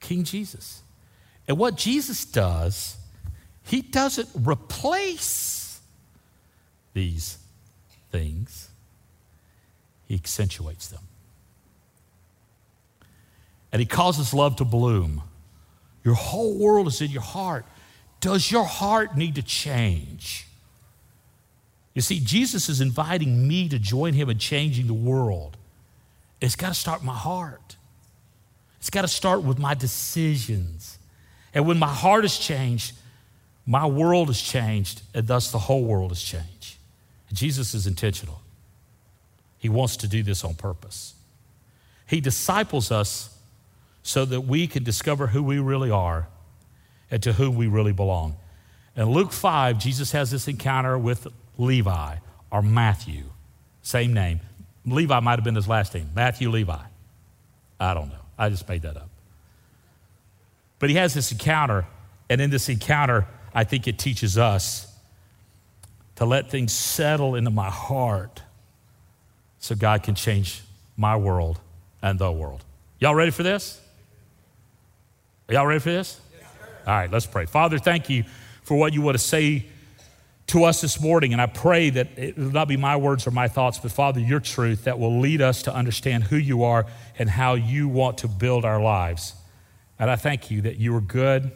King 0.00 0.24
Jesus. 0.24 0.82
And 1.48 1.58
what 1.58 1.76
Jesus 1.76 2.24
does, 2.24 2.96
he 3.64 3.82
doesn't 3.82 4.28
replace 4.34 5.80
these 6.94 7.38
things, 8.10 8.68
he 10.06 10.14
accentuates 10.14 10.88
them 10.88 11.00
and 13.72 13.80
He 13.80 13.86
causes 13.86 14.34
love 14.34 14.56
to 14.56 14.64
bloom. 14.64 15.22
Your 16.04 16.14
whole 16.14 16.58
world 16.58 16.86
is 16.86 17.00
in 17.00 17.10
your 17.10 17.22
heart. 17.22 17.64
Does 18.20 18.52
your 18.52 18.64
heart 18.64 19.16
need 19.16 19.34
to 19.36 19.42
change? 19.42 20.46
You 21.94 22.02
see, 22.02 22.20
Jesus 22.20 22.68
is 22.68 22.80
inviting 22.80 23.48
me 23.48 23.68
to 23.68 23.78
join 23.78 24.12
Him 24.12 24.28
in 24.28 24.38
changing 24.38 24.86
the 24.86 24.94
world. 24.94 25.56
It's 26.40 26.56
got 26.56 26.68
to 26.68 26.74
start 26.74 27.02
my 27.02 27.14
heart. 27.14 27.76
It's 28.78 28.90
got 28.90 29.02
to 29.02 29.08
start 29.08 29.42
with 29.42 29.58
my 29.58 29.74
decisions. 29.74 30.98
And 31.54 31.66
when 31.66 31.78
my 31.78 31.92
heart 31.92 32.24
is 32.24 32.38
changed, 32.38 32.94
my 33.66 33.86
world 33.86 34.28
is 34.28 34.40
changed, 34.40 35.02
and 35.14 35.26
thus 35.26 35.50
the 35.50 35.58
whole 35.58 35.84
world 35.84 36.12
is 36.12 36.22
changed. 36.22 36.76
Jesus 37.32 37.74
is 37.74 37.86
intentional. 37.86 38.40
He 39.58 39.68
wants 39.68 39.96
to 39.98 40.08
do 40.08 40.22
this 40.22 40.44
on 40.44 40.54
purpose. 40.54 41.14
He 42.06 42.20
disciples 42.20 42.90
us 42.90 43.38
so 44.02 44.24
that 44.24 44.42
we 44.42 44.66
can 44.66 44.82
discover 44.82 45.28
who 45.28 45.42
we 45.42 45.58
really 45.58 45.90
are 45.90 46.28
and 47.10 47.22
to 47.22 47.34
whom 47.34 47.54
we 47.54 47.68
really 47.68 47.92
belong. 47.92 48.36
In 48.96 49.10
Luke 49.10 49.32
5, 49.32 49.78
Jesus 49.78 50.12
has 50.12 50.30
this 50.30 50.48
encounter 50.48 50.98
with 50.98 51.28
Levi 51.56 52.16
or 52.50 52.62
Matthew, 52.62 53.24
same 53.82 54.12
name. 54.12 54.40
Levi 54.84 55.20
might 55.20 55.38
have 55.38 55.44
been 55.44 55.54
his 55.54 55.68
last 55.68 55.94
name, 55.94 56.10
Matthew 56.14 56.50
Levi. 56.50 56.78
I 57.78 57.94
don't 57.94 58.08
know. 58.08 58.18
I 58.36 58.48
just 58.48 58.68
made 58.68 58.82
that 58.82 58.96
up. 58.96 59.08
But 60.78 60.90
he 60.90 60.96
has 60.96 61.14
this 61.14 61.30
encounter, 61.30 61.86
and 62.28 62.40
in 62.40 62.50
this 62.50 62.68
encounter, 62.68 63.26
I 63.54 63.64
think 63.64 63.86
it 63.86 63.98
teaches 63.98 64.38
us 64.38 64.92
to 66.16 66.24
let 66.24 66.50
things 66.50 66.72
settle 66.72 67.34
into 67.34 67.50
my 67.50 67.70
heart 67.70 68.42
so 69.58 69.74
God 69.74 70.02
can 70.02 70.14
change 70.14 70.62
my 70.96 71.16
world 71.16 71.60
and 72.02 72.18
the 72.18 72.30
world. 72.30 72.64
Y'all 72.98 73.14
ready 73.14 73.30
for 73.30 73.42
this? 73.42 73.80
Are 75.48 75.54
y'all 75.54 75.66
ready 75.66 75.80
for 75.80 75.90
this? 75.90 76.20
Yes, 76.36 76.48
All 76.86 76.94
right, 76.94 77.10
let's 77.10 77.26
pray. 77.26 77.46
Father, 77.46 77.78
thank 77.78 78.08
you 78.08 78.24
for 78.62 78.76
what 78.76 78.92
you 78.92 79.02
want 79.02 79.16
to 79.16 79.22
say 79.22 79.66
to 80.48 80.64
us 80.64 80.80
this 80.80 81.00
morning. 81.00 81.32
And 81.32 81.40
I 81.40 81.46
pray 81.46 81.90
that 81.90 82.08
it 82.16 82.36
will 82.36 82.50
not 82.50 82.68
be 82.68 82.76
my 82.76 82.96
words 82.96 83.26
or 83.26 83.30
my 83.30 83.48
thoughts, 83.48 83.78
but 83.78 83.90
Father, 83.90 84.20
your 84.20 84.40
truth 84.40 84.84
that 84.84 84.98
will 84.98 85.20
lead 85.20 85.40
us 85.40 85.62
to 85.62 85.74
understand 85.74 86.24
who 86.24 86.36
you 86.36 86.64
are 86.64 86.86
and 87.18 87.28
how 87.30 87.54
you 87.54 87.88
want 87.88 88.18
to 88.18 88.28
build 88.28 88.64
our 88.64 88.80
lives. 88.80 89.34
And 89.98 90.10
I 90.10 90.16
thank 90.16 90.50
you 90.50 90.60
that 90.62 90.76
you 90.76 90.94
are 90.96 91.00
good. 91.00 91.52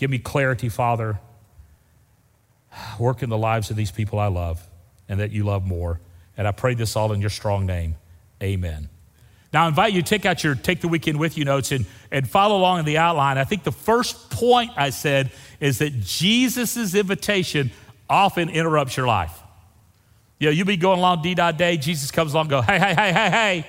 Give 0.00 0.08
me 0.08 0.18
clarity, 0.18 0.70
Father. 0.70 1.20
Work 2.98 3.22
in 3.22 3.28
the 3.28 3.36
lives 3.36 3.68
of 3.68 3.76
these 3.76 3.90
people 3.90 4.18
I 4.18 4.28
love 4.28 4.66
and 5.10 5.20
that 5.20 5.30
you 5.30 5.44
love 5.44 5.66
more. 5.66 6.00
And 6.38 6.48
I 6.48 6.52
pray 6.52 6.72
this 6.72 6.96
all 6.96 7.12
in 7.12 7.20
your 7.20 7.28
strong 7.28 7.66
name. 7.66 7.96
Amen. 8.42 8.88
Now, 9.52 9.66
I 9.66 9.68
invite 9.68 9.92
you 9.92 10.00
to 10.00 10.08
take 10.08 10.24
out 10.24 10.42
your 10.42 10.54
Take 10.54 10.80
the 10.80 10.88
Weekend 10.88 11.20
With 11.20 11.36
You 11.36 11.44
notes 11.44 11.70
and, 11.70 11.84
and 12.10 12.26
follow 12.26 12.56
along 12.56 12.78
in 12.78 12.84
the 12.86 12.96
outline. 12.96 13.36
I 13.36 13.44
think 13.44 13.62
the 13.62 13.72
first 13.72 14.30
point 14.30 14.70
I 14.74 14.88
said 14.88 15.32
is 15.60 15.80
that 15.80 16.00
Jesus' 16.00 16.94
invitation 16.94 17.70
often 18.08 18.48
interrupts 18.48 18.96
your 18.96 19.06
life. 19.06 19.38
You 20.38 20.46
know, 20.46 20.52
you'll 20.52 20.66
be 20.66 20.78
going 20.78 20.98
along 20.98 21.20
D 21.20 21.34
dot 21.34 21.58
day, 21.58 21.76
Jesus 21.76 22.10
comes 22.10 22.32
along 22.32 22.48
go, 22.48 22.62
hey, 22.62 22.78
hey, 22.78 22.94
hey, 22.94 23.12
hey, 23.12 23.30
hey, 23.30 23.66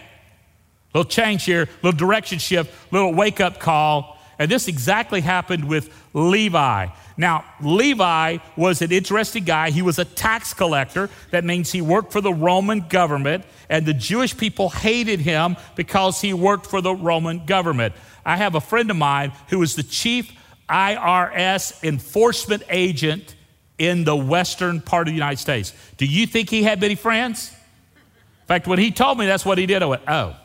Little 0.93 1.09
change 1.09 1.43
here, 1.43 1.67
little 1.81 1.97
direction 1.97 2.39
shift, 2.39 2.73
little 2.93 3.13
wake 3.13 3.41
up 3.41 3.59
call. 3.59 4.17
And 4.41 4.49
this 4.49 4.67
exactly 4.67 5.21
happened 5.21 5.65
with 5.65 5.93
Levi. 6.15 6.87
Now, 7.15 7.45
Levi 7.61 8.39
was 8.57 8.81
an 8.81 8.91
interesting 8.91 9.43
guy. 9.43 9.69
He 9.69 9.83
was 9.83 9.99
a 9.99 10.05
tax 10.05 10.51
collector. 10.51 11.11
That 11.29 11.45
means 11.45 11.71
he 11.71 11.79
worked 11.79 12.11
for 12.11 12.21
the 12.21 12.33
Roman 12.33 12.87
government, 12.87 13.45
and 13.69 13.85
the 13.85 13.93
Jewish 13.93 14.35
people 14.35 14.69
hated 14.69 15.19
him 15.19 15.57
because 15.75 16.21
he 16.21 16.33
worked 16.33 16.65
for 16.65 16.81
the 16.81 16.95
Roman 16.95 17.45
government. 17.45 17.93
I 18.25 18.35
have 18.37 18.55
a 18.55 18.61
friend 18.61 18.89
of 18.89 18.97
mine 18.97 19.31
who 19.49 19.59
was 19.59 19.75
the 19.75 19.83
chief 19.83 20.31
IRS 20.67 21.83
enforcement 21.83 22.63
agent 22.71 23.35
in 23.77 24.05
the 24.05 24.15
western 24.15 24.81
part 24.81 25.07
of 25.07 25.11
the 25.11 25.15
United 25.17 25.37
States. 25.37 25.71
Do 25.97 26.07
you 26.07 26.25
think 26.25 26.49
he 26.49 26.63
had 26.63 26.81
many 26.81 26.95
friends? 26.95 27.51
In 27.51 28.47
fact, 28.47 28.65
when 28.65 28.79
he 28.79 28.89
told 28.89 29.19
me 29.19 29.27
that's 29.27 29.45
what 29.45 29.59
he 29.59 29.67
did, 29.67 29.83
I 29.83 29.85
went, 29.85 30.01
oh. 30.07 30.35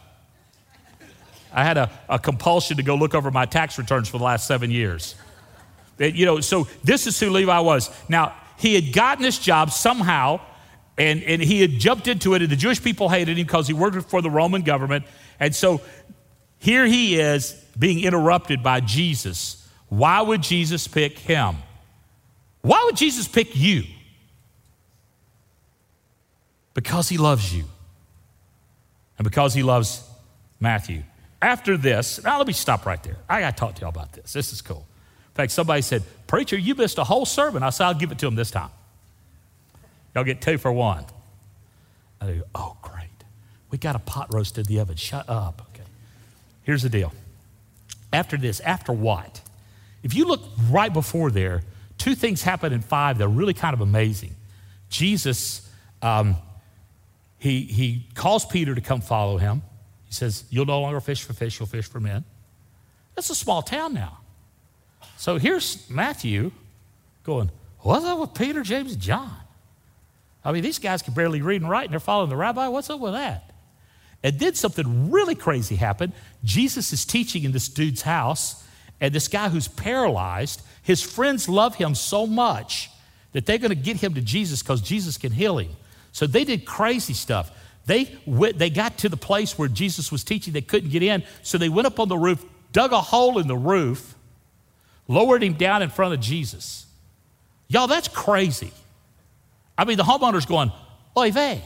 I 1.56 1.64
had 1.64 1.78
a, 1.78 1.90
a 2.10 2.18
compulsion 2.18 2.76
to 2.76 2.82
go 2.82 2.94
look 2.94 3.14
over 3.14 3.30
my 3.30 3.46
tax 3.46 3.78
returns 3.78 4.10
for 4.10 4.18
the 4.18 4.24
last 4.24 4.46
seven 4.46 4.70
years. 4.70 5.14
It, 5.98 6.14
you 6.14 6.26
know, 6.26 6.40
so 6.40 6.68
this 6.84 7.06
is 7.06 7.18
who 7.18 7.30
Levi 7.30 7.58
was. 7.60 7.90
Now, 8.10 8.34
he 8.58 8.74
had 8.74 8.92
gotten 8.92 9.22
this 9.22 9.38
job 9.38 9.70
somehow, 9.70 10.40
and, 10.98 11.22
and 11.22 11.42
he 11.42 11.62
had 11.62 11.72
jumped 11.72 12.08
into 12.08 12.34
it, 12.34 12.42
and 12.42 12.50
the 12.50 12.56
Jewish 12.56 12.82
people 12.82 13.08
hated 13.08 13.38
him 13.38 13.46
because 13.46 13.66
he 13.66 13.72
worked 13.72 14.10
for 14.10 14.20
the 14.20 14.30
Roman 14.30 14.60
government. 14.62 15.06
And 15.40 15.54
so 15.54 15.80
here 16.58 16.84
he 16.84 17.18
is 17.18 17.52
being 17.78 18.00
interrupted 18.00 18.62
by 18.62 18.80
Jesus. 18.80 19.66
Why 19.88 20.20
would 20.20 20.42
Jesus 20.42 20.86
pick 20.86 21.18
him? 21.18 21.56
Why 22.60 22.82
would 22.84 22.96
Jesus 22.96 23.26
pick 23.26 23.56
you? 23.56 23.84
Because 26.74 27.08
he 27.08 27.16
loves 27.16 27.54
you, 27.54 27.64
and 29.16 29.24
because 29.24 29.54
he 29.54 29.62
loves 29.62 30.02
Matthew. 30.60 31.02
After 31.40 31.76
this, 31.76 32.22
now 32.22 32.38
let 32.38 32.46
me 32.46 32.52
stop 32.52 32.86
right 32.86 33.02
there. 33.02 33.16
I 33.28 33.40
got 33.40 33.56
to 33.56 33.60
talk 33.60 33.74
to 33.76 33.80
y'all 33.82 33.90
about 33.90 34.12
this. 34.12 34.32
This 34.32 34.52
is 34.52 34.62
cool. 34.62 34.86
In 35.28 35.34
fact, 35.34 35.52
somebody 35.52 35.82
said, 35.82 36.02
Preacher, 36.26 36.56
you 36.56 36.74
missed 36.74 36.98
a 36.98 37.04
whole 37.04 37.26
sermon. 37.26 37.62
I 37.62 37.70
said, 37.70 37.86
I'll 37.86 37.94
give 37.94 38.10
it 38.10 38.18
to 38.20 38.26
him 38.26 38.34
this 38.34 38.50
time. 38.50 38.70
Y'all 40.14 40.24
get 40.24 40.40
two 40.40 40.56
for 40.56 40.72
one. 40.72 41.04
I 42.20 42.26
go, 42.26 42.42
Oh, 42.54 42.76
great. 42.80 43.10
We 43.70 43.78
got 43.78 43.96
a 43.96 43.98
pot 43.98 44.32
roast 44.32 44.56
in 44.56 44.64
the 44.64 44.80
oven. 44.80 44.96
Shut 44.96 45.28
up. 45.28 45.66
Okay. 45.74 45.86
Here's 46.62 46.82
the 46.82 46.88
deal. 46.88 47.12
After 48.12 48.38
this, 48.38 48.60
after 48.60 48.92
what? 48.92 49.42
If 50.02 50.14
you 50.14 50.24
look 50.24 50.40
right 50.70 50.92
before 50.92 51.30
there, 51.30 51.62
two 51.98 52.14
things 52.14 52.42
happen 52.42 52.72
in 52.72 52.80
five 52.80 53.18
that 53.18 53.24
are 53.24 53.28
really 53.28 53.54
kind 53.54 53.74
of 53.74 53.80
amazing. 53.80 54.34
Jesus, 54.88 55.68
um, 56.00 56.36
he, 57.38 57.62
he 57.62 58.06
calls 58.14 58.46
Peter 58.46 58.74
to 58.74 58.80
come 58.80 59.00
follow 59.00 59.36
him. 59.36 59.62
He 60.06 60.14
says, 60.14 60.44
You'll 60.50 60.66
no 60.66 60.80
longer 60.80 61.00
fish 61.00 61.22
for 61.22 61.32
fish, 61.32 61.58
you'll 61.58 61.66
fish 61.66 61.86
for 61.86 62.00
men. 62.00 62.24
That's 63.14 63.30
a 63.30 63.34
small 63.34 63.62
town 63.62 63.94
now. 63.94 64.18
So 65.16 65.38
here's 65.38 65.88
Matthew 65.88 66.52
going, 67.24 67.50
What's 67.80 68.04
up 68.04 68.18
with 68.18 68.34
Peter, 68.34 68.62
James, 68.62 68.92
and 68.92 69.00
John? 69.00 69.36
I 70.44 70.52
mean, 70.52 70.62
these 70.62 70.78
guys 70.78 71.02
can 71.02 71.14
barely 71.14 71.42
read 71.42 71.60
and 71.60 71.70
write, 71.70 71.84
and 71.84 71.92
they're 71.92 72.00
following 72.00 72.30
the 72.30 72.36
rabbi. 72.36 72.68
What's 72.68 72.88
up 72.88 73.00
with 73.00 73.14
that? 73.14 73.50
And 74.22 74.38
then 74.38 74.54
something 74.54 75.10
really 75.10 75.34
crazy 75.34 75.76
happened. 75.76 76.12
Jesus 76.44 76.92
is 76.92 77.04
teaching 77.04 77.44
in 77.44 77.52
this 77.52 77.68
dude's 77.68 78.02
house, 78.02 78.64
and 79.00 79.14
this 79.14 79.28
guy 79.28 79.48
who's 79.48 79.68
paralyzed, 79.68 80.62
his 80.82 81.02
friends 81.02 81.48
love 81.48 81.74
him 81.74 81.94
so 81.94 82.26
much 82.26 82.90
that 83.32 83.44
they're 83.44 83.58
going 83.58 83.70
to 83.70 83.74
get 83.74 83.98
him 83.98 84.14
to 84.14 84.20
Jesus 84.20 84.62
because 84.62 84.80
Jesus 84.80 85.18
can 85.18 85.32
heal 85.32 85.58
him. 85.58 85.70
So 86.12 86.26
they 86.26 86.44
did 86.44 86.64
crazy 86.64 87.12
stuff. 87.12 87.50
They, 87.86 88.16
went, 88.26 88.58
they 88.58 88.70
got 88.70 88.98
to 88.98 89.08
the 89.08 89.16
place 89.16 89.56
where 89.58 89.68
Jesus 89.68 90.10
was 90.10 90.24
teaching. 90.24 90.52
They 90.52 90.60
couldn't 90.60 90.90
get 90.90 91.02
in. 91.02 91.22
So 91.42 91.56
they 91.56 91.68
went 91.68 91.86
up 91.86 92.00
on 92.00 92.08
the 92.08 92.18
roof, 92.18 92.44
dug 92.72 92.92
a 92.92 93.00
hole 93.00 93.38
in 93.38 93.46
the 93.46 93.56
roof, 93.56 94.14
lowered 95.08 95.42
him 95.42 95.54
down 95.54 95.82
in 95.82 95.88
front 95.88 96.12
of 96.12 96.20
Jesus. 96.20 96.86
Y'all, 97.68 97.86
that's 97.86 98.08
crazy. 98.08 98.72
I 99.78 99.84
mean, 99.84 99.96
the 99.96 100.02
homeowner's 100.02 100.46
going, 100.46 100.72
Oy 101.16 101.32
vey. 101.32 101.62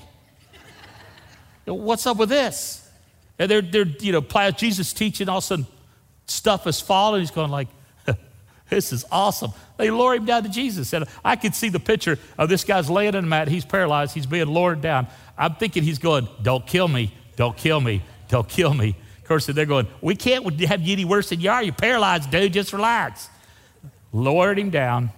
What's 1.64 2.06
up 2.06 2.16
with 2.16 2.28
this? 2.28 2.88
And 3.38 3.50
they're, 3.50 3.62
they're 3.62 3.84
you 3.84 4.12
know, 4.12 4.50
Jesus 4.50 4.92
teaching, 4.92 5.28
all 5.28 5.38
of 5.38 5.44
a 5.44 5.46
sudden 5.46 5.66
stuff 6.26 6.66
is 6.66 6.80
falling. 6.80 7.20
He's 7.20 7.30
going 7.30 7.50
like, 7.50 7.68
this 8.68 8.92
is 8.92 9.04
awesome. 9.10 9.52
They 9.76 9.90
lower 9.90 10.14
him 10.14 10.24
down 10.24 10.42
to 10.44 10.48
Jesus. 10.48 10.92
And 10.92 11.06
I 11.24 11.36
could 11.36 11.54
see 11.54 11.68
the 11.68 11.80
picture 11.80 12.18
of 12.38 12.48
this 12.48 12.64
guy's 12.64 12.90
laying 12.90 13.14
on 13.14 13.24
the 13.24 13.28
mat. 13.28 13.48
He's 13.48 13.64
paralyzed. 13.64 14.14
He's 14.14 14.26
being 14.26 14.46
lowered 14.46 14.80
down. 14.80 15.06
I'm 15.40 15.54
thinking 15.54 15.82
he's 15.82 15.98
going, 15.98 16.28
Don't 16.42 16.66
kill 16.66 16.86
me, 16.86 17.12
don't 17.34 17.56
kill 17.56 17.80
me, 17.80 18.02
don't 18.28 18.46
kill 18.46 18.74
me. 18.74 18.94
Of 19.18 19.24
course, 19.24 19.46
they're 19.46 19.64
going, 19.64 19.88
We 20.02 20.14
can't 20.14 20.60
have 20.60 20.82
you 20.82 20.92
any 20.92 21.06
worse 21.06 21.30
than 21.30 21.40
you 21.40 21.50
are. 21.50 21.62
You're 21.62 21.72
paralyzed, 21.72 22.30
dude. 22.30 22.52
Just 22.52 22.74
relax. 22.74 23.30
Lowered 24.12 24.58
him 24.58 24.68
down. 24.68 25.10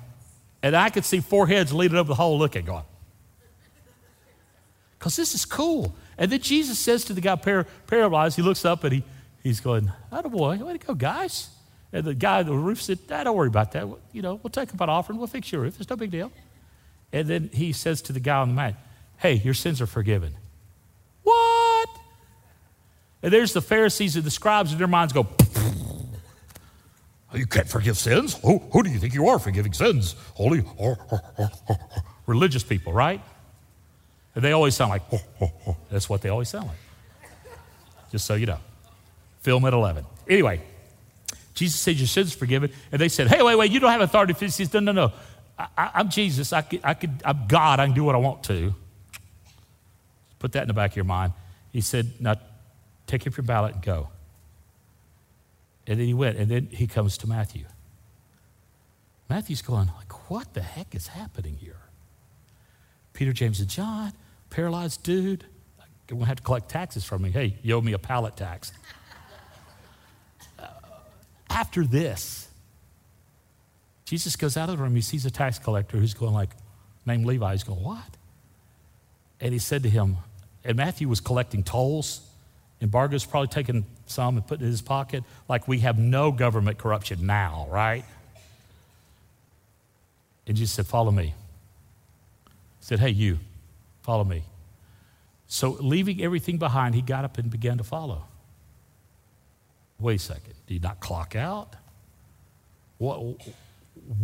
And 0.63 0.77
I 0.77 0.91
could 0.91 1.05
see 1.05 1.19
four 1.19 1.49
heads 1.49 1.73
leading 1.73 1.99
over 1.99 2.07
the 2.07 2.15
hole 2.15 2.39
looking, 2.39 2.65
going, 2.65 2.85
Because 4.97 5.17
this 5.17 5.35
is 5.35 5.45
cool. 5.45 5.97
And 6.17 6.31
then 6.31 6.41
Jesus 6.41 6.79
says 6.79 7.05
to 7.07 7.15
the 7.15 7.21
guy 7.21 7.35
par- 7.35 7.67
paralyzed, 7.89 8.37
he 8.37 8.43
looks 8.43 8.65
up 8.65 8.85
and 8.85 8.93
he, 8.93 9.03
he's 9.43 9.59
going, 9.59 9.91
Oh 10.13 10.23
boy, 10.29 10.57
way 10.59 10.79
to 10.79 10.87
go, 10.87 10.95
guys. 10.95 11.49
And 11.93 12.05
the 12.05 12.15
guy 12.15 12.39
on 12.39 12.47
the 12.47 12.55
roof 12.55 12.81
said, 12.81 13.01
ah, 13.11 13.25
Don't 13.25 13.37
worry 13.37 13.49
about 13.49 13.73
that. 13.73 13.89
You 14.13 14.23
know, 14.23 14.39
we'll 14.41 14.51
take 14.51 14.73
about 14.73 14.89
offering, 14.89 15.19
we'll 15.19 15.27
fix 15.27 15.51
your 15.51 15.63
roof. 15.63 15.81
It's 15.81 15.91
no 15.91 15.97
big 15.97 16.13
deal. 16.13 16.31
And 17.13 17.27
then 17.27 17.51
he 17.53 17.73
says 17.73 18.01
to 18.03 18.13
the 18.13 18.21
guy 18.21 18.39
on 18.39 18.51
the 18.51 18.55
mat, 18.55 18.77
Hey, 19.23 19.35
your 19.35 19.55
sins 19.55 19.81
are 19.81 19.87
forgiven. 19.87 20.35
What? 21.23 21.89
And 23.23 23.33
there's 23.33 23.53
the 23.53 23.63
Pharisees 23.63 24.17
and 24.17 24.25
the 24.25 24.33
scribes, 24.33 24.73
and 24.73 24.81
their 24.81 24.89
minds 24.89 25.13
go, 25.13 25.29
You 27.33 27.47
can't 27.47 27.69
forgive 27.69 27.97
sins? 27.97 28.37
Who, 28.43 28.59
who 28.59 28.83
do 28.83 28.91
you 28.91 28.99
think 28.99 29.15
you 29.15 29.29
are 29.29 29.39
forgiving 29.39 29.75
sins? 29.75 30.17
Holy, 30.35 30.65
oh, 30.81 30.97
oh, 31.13 31.51
oh, 31.71 31.77
religious 32.27 32.65
people, 32.65 32.93
right? 32.93 33.21
And 34.35 34.43
they 34.43 34.51
always 34.51 34.75
sound 34.75 34.91
like, 34.91 35.03
that's 35.89 36.09
what 36.09 36.21
they 36.21 36.29
always 36.29 36.49
sound 36.49 36.67
like. 36.67 36.79
Just 38.11 38.27
so 38.27 38.35
you 38.35 38.47
know. 38.47 38.59
Film 39.43 39.65
at 39.67 39.73
11. 39.73 40.05
Anyway, 40.29 40.63
Jesus 41.55 41.79
said, 41.79 41.95
Your 41.95 42.09
sins 42.09 42.35
are 42.35 42.39
forgiven. 42.39 42.73
And 42.91 43.01
they 43.01 43.09
said, 43.09 43.29
Hey, 43.29 43.41
wait, 43.41 43.55
wait, 43.55 43.71
you 43.71 43.79
don't 43.79 43.93
have 43.93 44.01
authority. 44.01 44.35
He 44.35 44.49
says, 44.49 44.75
No, 44.75 44.81
no, 44.81 44.91
no. 44.91 45.13
I, 45.57 46.01
am 46.01 46.09
Jesus. 46.09 46.53
I 46.53 46.63
could, 46.63 46.81
I 46.83 46.95
could, 46.95 47.23
I'm 47.25 47.47
God. 47.47 47.79
I 47.79 47.87
can 47.87 47.95
do 47.95 48.03
what 48.03 48.17
I 48.17 48.19
want 48.19 48.43
to. 48.45 48.75
Put 50.43 50.51
that 50.53 50.63
in 50.63 50.69
the 50.69 50.75
back 50.75 50.91
of 50.91 50.97
your 50.97 51.05
mind. 51.05 51.35
He 51.71 51.81
said, 51.81 52.15
Now 52.19 52.35
take 53.07 53.29
up 53.29 53.37
your 53.37 53.45
ballot 53.45 53.75
and 53.75 53.83
go. 53.83 54.09
And 55.87 56.01
then 56.01 56.07
he 56.09 56.15
went, 56.15 56.37
and 56.37 56.51
then 56.51 56.67
he 56.73 56.89
comes 56.89 57.17
to 57.19 57.29
Matthew. 57.29 57.65
Matthew's 59.31 59.63
going, 59.63 59.89
like, 59.97 60.29
what 60.29 60.53
the 60.53 60.61
heck 60.61 60.97
is 60.97 61.07
happening 61.07 61.59
here? 61.61 61.79
Peter, 63.13 63.33
James, 63.33 63.61
and 63.61 63.69
John, 63.69 64.13
paralyzed 64.51 65.05
dude. 65.05 65.45
You're 66.09 66.17
going 66.17 66.23
to 66.23 66.27
have 66.27 66.39
to 66.39 66.43
collect 66.43 66.69
taxes 66.69 67.05
from 67.05 67.23
me. 67.23 67.31
Hey, 67.31 67.57
you 67.63 67.77
owe 67.77 67.81
me 67.81 67.93
a 67.93 67.99
pallet 67.99 68.37
tax. 68.37 68.73
Uh, 70.59 70.67
after 71.51 71.85
this, 71.85 72.49
Jesus 74.05 74.35
goes 74.35 74.57
out 74.57 74.69
of 74.69 74.77
the 74.77 74.83
room. 74.83 74.97
He 74.97 75.03
sees 75.03 75.25
a 75.25 75.31
tax 75.31 75.61
collector 75.61 75.99
who's 75.99 76.15
going 76.15 76.35
like, 76.35 76.51
named 77.07 77.27
Levi. 77.27 77.53
He's 77.53 77.63
going, 77.63 77.83
what? 77.83 78.17
And 79.41 79.53
he 79.53 79.61
said 79.61 79.85
to 79.85 79.89
him, 79.89 80.17
and 80.65 80.77
Matthew 80.77 81.09
was 81.09 81.21
collecting 81.21 81.63
tolls, 81.63 82.21
and 82.81 82.91
Bargo's 82.91 83.25
probably 83.25 83.49
taking 83.49 83.85
some 84.07 84.37
and 84.37 84.47
putting 84.47 84.65
it 84.65 84.67
in 84.67 84.71
his 84.71 84.83
pocket. 84.83 85.25
Like 85.49 85.69
we 85.69 85.81
have 85.81 85.99
no 85.99 86.33
government 86.33 86.79
corruption 86.79 87.27
now, 87.27 87.67
right? 87.71 88.05
And 90.47 90.57
Jesus 90.57 90.75
said, 90.75 90.87
Follow 90.87 91.11
me. 91.11 91.27
He 92.45 92.53
said, 92.81 92.99
Hey, 93.01 93.11
you, 93.11 93.39
follow 94.03 94.25
me. 94.25 94.45
So, 95.47 95.71
leaving 95.81 96.23
everything 96.23 96.57
behind, 96.59 96.95
he 96.95 97.03
got 97.03 97.25
up 97.25 97.37
and 97.39 97.51
began 97.51 97.79
to 97.79 97.85
follow. 97.85 98.25
Wait 100.01 100.17
a 100.17 100.19
second. 100.19 100.55
Did 100.67 100.75
he 100.75 100.79
not 100.79 100.99
clock 100.99 101.37
out? 101.37 101.75
What, 102.99 103.19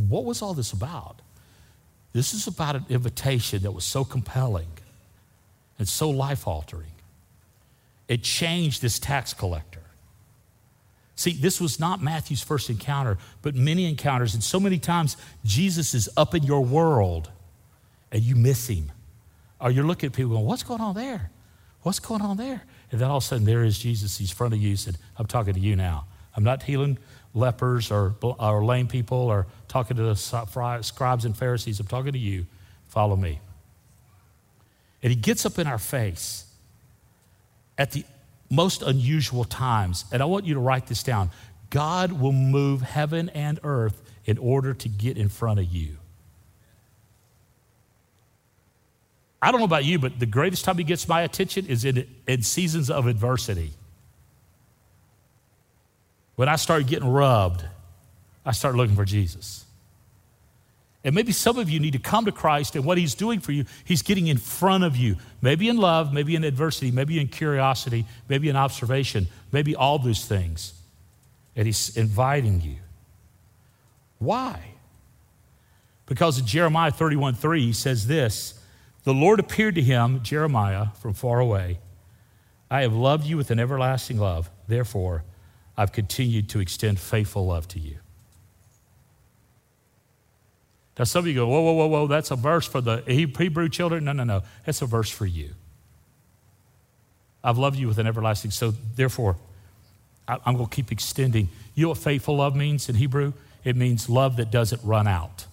what 0.09 0.25
was 0.25 0.41
all 0.41 0.55
this 0.55 0.73
about? 0.73 1.21
This 2.13 2.33
is 2.33 2.47
about 2.47 2.77
an 2.77 2.87
invitation 2.89 3.63
that 3.63 3.73
was 3.73 3.85
so 3.85 4.05
compelling 4.05 4.69
and 5.79 5.89
so 5.89 6.11
life 6.11 6.47
altering. 6.47 6.93
It 8.09 8.23
changed 8.23 8.83
this 8.83 8.99
tax 8.99 9.35
collector. 9.35 9.83
See, 11.15 11.33
this 11.33 11.61
was 11.61 11.81
not 11.81 12.01
Matthew's 12.01 12.43
first 12.43 12.71
encounter, 12.71 13.19
but 13.43 13.55
many 13.55 13.87
encounters. 13.89 14.35
And 14.35 14.43
so 14.43 14.61
many 14.61 14.79
times, 14.79 15.17
Jesus 15.45 15.93
is 15.93 16.09
up 16.17 16.35
in 16.35 16.45
your 16.45 16.65
world 16.65 17.31
and 18.13 18.23
you 18.23 18.37
miss 18.37 18.69
him. 18.69 18.93
Or 19.61 19.71
you're 19.71 19.85
looking 19.85 20.09
at 20.09 20.13
people 20.13 20.31
going, 20.33 20.45
What's 20.45 20.63
going 20.63 20.81
on 20.81 20.95
there? 20.95 21.31
What's 21.83 21.99
going 21.99 22.23
on 22.23 22.37
there? 22.37 22.63
And 22.91 23.01
then 23.01 23.11
all 23.11 23.19
of 23.19 23.25
a 23.25 23.27
sudden, 23.27 23.47
there 23.47 23.65
is 23.65 23.79
Jesus. 23.79 24.19
He's 24.19 24.31
in 24.31 24.37
front 24.37 24.55
of 24.55 24.61
you. 24.61 24.71
He 24.71 24.77
said, 24.77 24.97
I'm 25.17 25.27
talking 25.27 25.55
to 25.55 25.61
you 25.61 25.77
now. 25.77 26.07
I'm 26.37 26.45
not 26.45 26.63
healing 26.63 26.99
lepers 27.35 27.91
or, 27.91 28.15
or 28.23 28.65
lame 28.65 28.87
people 28.87 29.19
or 29.19 29.47
talking 29.67 29.97
to 29.97 30.03
the 30.05 30.15
scribes 30.83 31.25
and 31.25 31.37
Pharisees. 31.37 31.81
I'm 31.81 31.87
talking 31.87 32.13
to 32.13 32.19
you. 32.19 32.47
Follow 32.87 33.17
me. 33.17 33.41
And 35.03 35.11
he 35.11 35.17
gets 35.17 35.47
up 35.47 35.59
in 35.59 35.67
our 35.67 35.79
face 35.79 36.45
at 37.77 37.93
the 37.93 38.05
most 38.51 38.83
unusual 38.83 39.45
times. 39.45 40.05
And 40.11 40.23
I 40.23 40.25
want 40.25 40.45
you 40.45 40.55
to 40.55 40.61
write 40.61 40.87
this 40.87 41.03
down 41.03 41.31
God 41.71 42.13
will 42.13 42.33
move 42.33 42.83
heaven 42.83 43.29
and 43.31 43.61
earth 43.63 44.03
in 44.25 44.39
order 44.39 44.75
to 44.75 44.89
get 44.89 45.17
in 45.17 45.29
front 45.29 45.61
of 45.61 45.67
you. 45.67 45.97
I 49.41 49.53
don't 49.53 49.61
know 49.61 49.67
about 49.67 49.85
you, 49.85 49.99
but 49.99 50.19
the 50.19 50.27
greatest 50.27 50.65
time 50.65 50.79
he 50.79 50.85
gets 50.85 51.07
my 51.07 51.23
attention 51.23 51.67
is 51.67 51.85
in, 51.85 52.07
in 52.27 52.43
seasons 52.43 52.91
of 52.91 53.07
adversity. 53.07 53.73
When 56.35 56.49
I 56.49 56.57
start 56.57 56.87
getting 56.87 57.09
rubbed, 57.09 57.65
I 58.45 58.53
start 58.53 58.75
looking 58.75 58.97
for 58.97 59.05
Jesus. 59.05 59.65
And 61.05 61.15
maybe 61.15 61.33
some 61.33 61.59
of 61.59 61.71
you 61.71 61.79
need 61.79 61.93
to 61.93 61.99
come 61.99 62.25
to 62.25 62.33
Christ, 62.33 62.75
and 62.75 62.85
what 62.85 62.99
He's 62.99 63.15
doing 63.15 63.41
for 63.41 63.53
you, 63.53 63.65
He's 63.85 64.03
getting 64.03 64.27
in 64.27 64.37
front 64.37 64.85
of 64.85 64.97
you. 64.97 65.17
Maybe 65.41 65.69
in 65.69 65.77
love, 65.77 66.13
maybe 66.13 66.35
in 66.35 66.45
adversity, 66.45 66.91
maybe 66.91 67.21
in 67.21 67.29
curiosity, 67.29 68.05
maybe 68.29 68.49
in 68.49 68.57
observation, 68.57 69.29
maybe 69.53 69.77
all 69.77 69.99
those 69.99 70.25
things. 70.27 70.75
And 71.55 71.67
He's 71.67 71.97
inviting 71.97 72.61
you. 72.61 72.77
Why? 74.19 74.61
Because 76.07 76.39
in 76.39 76.47
Jeremiah 76.47 76.91
31 76.91 77.35
3, 77.35 77.67
He 77.67 77.73
says 77.73 78.07
this 78.07 78.61
The 79.05 79.15
Lord 79.15 79.39
appeared 79.39 79.77
to 79.77 79.83
him, 79.83 80.23
Jeremiah, 80.23 80.89
from 81.01 81.15
far 81.15 81.39
away. 81.39 81.79
I 82.71 82.83
have 82.83 82.93
loved 82.93 83.25
you 83.25 83.37
with 83.37 83.51
an 83.51 83.61
everlasting 83.61 84.19
love. 84.19 84.51
Therefore, 84.67 85.25
I've 85.77 85.93
continued 85.93 86.49
to 86.51 86.61
extend 86.61 86.99
faithful 86.99 87.47
love 87.47 87.69
to 87.69 87.79
you. 87.79 87.99
Now, 90.99 91.05
some 91.05 91.21
of 91.21 91.29
you 91.29 91.35
go, 91.35 91.47
whoa, 91.47 91.61
whoa, 91.61 91.73
whoa, 91.73 91.87
whoa, 91.87 92.07
that's 92.09 92.31
a 92.31 92.37
verse 92.37 92.67
for 92.67 92.81
the 92.81 93.03
Hebrew 93.07 93.69
children. 93.69 94.05
No, 94.05 94.13
no, 94.13 94.25
no. 94.25 94.43
That's 94.67 94.83
a 94.83 94.87
verse 94.87 95.09
for 95.09 95.27
you. 95.27 95.51
I've 97.45 97.57
loved 97.57 97.77
you 97.77 97.87
with 97.87 97.99
an 97.99 98.07
everlasting. 98.07 98.51
So, 98.51 98.73
therefore, 98.97 99.37
I'm 100.27 100.55
going 100.57 100.67
to 100.67 100.75
keep 100.75 100.91
extending. 100.91 101.49
You 101.75 101.85
know 101.85 101.89
what 101.91 101.99
faithful 101.99 102.37
love 102.37 102.57
means 102.57 102.89
in 102.89 102.97
Hebrew? 102.97 103.33
It 103.65 103.77
means 103.77 104.09
love 104.09 104.37
that 104.37 104.51
doesn't 104.51 104.83
run 104.85 105.07
out. 105.07 105.47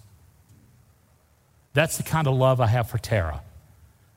That's 1.73 1.97
the 1.97 2.03
kind 2.03 2.27
of 2.27 2.33
love 2.33 2.59
I 2.59 2.67
have 2.67 2.89
for 2.89 2.97
Tara. 2.97 3.41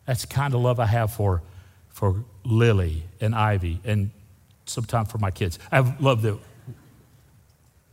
That's 0.07 0.23
the 0.23 0.29
kind 0.29 0.55
of 0.55 0.61
love 0.61 0.81
I 0.81 0.87
have 0.87 1.13
for, 1.13 1.43
for 1.91 2.25
Lily 2.45 3.03
and 3.21 3.35
Ivy 3.35 3.81
and 3.85 4.11
sometimes 4.65 5.11
for 5.11 5.19
my 5.19 5.31
kids. 5.31 5.59
I 5.71 5.77
have 5.77 6.01
love 6.01 6.23
that 6.23 6.39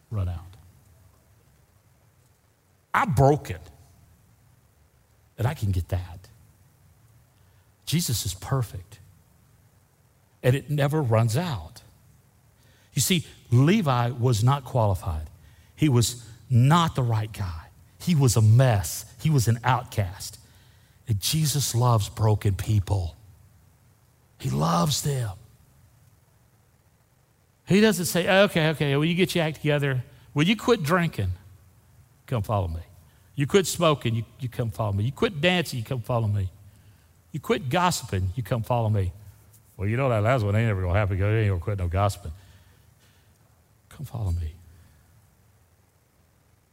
run 0.10 0.30
out. 0.30 0.54
I'm 2.95 3.11
broken. 3.11 3.57
And 5.37 5.45
I 5.45 5.53
can 5.53 5.71
get 5.71 5.89
that. 5.89 6.29
Jesus 7.85 8.25
is 8.25 8.33
perfect. 8.33 8.99
And 10.41 10.55
it 10.55 10.69
never 10.69 11.01
runs 11.01 11.35
out. 11.35 11.81
You 12.93 13.01
see, 13.01 13.25
Levi 13.51 14.11
was 14.11 14.45
not 14.45 14.63
qualified. 14.63 15.29
He 15.75 15.89
was 15.89 16.23
not 16.49 16.95
the 16.95 17.03
right 17.03 17.31
guy. 17.33 17.67
He 17.99 18.15
was 18.15 18.37
a 18.37 18.41
mess. 18.41 19.05
He 19.21 19.29
was 19.29 19.49
an 19.49 19.59
outcast. 19.65 20.39
And 21.09 21.19
Jesus 21.19 21.75
loves 21.75 22.07
broken 22.07 22.55
people. 22.55 23.17
He 24.39 24.49
loves 24.49 25.01
them. 25.01 25.31
He 27.67 27.81
doesn't 27.81 28.05
say, 28.05 28.43
okay, 28.43 28.69
okay, 28.69 28.95
will 28.95 29.05
you 29.05 29.15
get 29.15 29.35
your 29.35 29.43
act 29.43 29.57
together? 29.57 30.05
Will 30.33 30.43
you 30.43 30.55
quit 30.55 30.81
drinking? 30.81 31.31
Come 32.27 32.41
follow 32.41 32.67
me. 32.67 32.82
You 33.36 33.48
quit 33.48 33.67
smoking, 33.67 34.15
you, 34.15 34.24
you 34.39 34.50
come 34.50 34.72
follow 34.72 34.94
me. 34.94 35.03
You 35.03 35.12
quit 35.12 35.41
dancing, 35.41 35.79
you 35.79 35.86
come 35.86 36.01
follow 36.01 36.27
me. 36.27 36.50
You 37.32 37.39
quit 37.39 37.70
gossiping, 37.70 38.29
you 38.36 38.44
come 38.44 38.63
follow 38.63 38.89
me. 38.89 39.12
Well, 39.77 39.89
you 39.89 39.98
know 39.98 40.08
that 40.10 40.24
last 40.24 40.44
one 40.44 40.55
ain't 40.55 40.70
ever 40.70 40.82
gonna 40.82 40.98
happen 40.98 41.17
because 41.17 41.34
ain't 41.34 41.50
gonna 41.50 41.62
quit 41.62 41.77
no 41.77 41.88
gossiping. 41.88 42.32
Come 43.89 44.05
follow 44.05 44.32
me. 44.32 44.54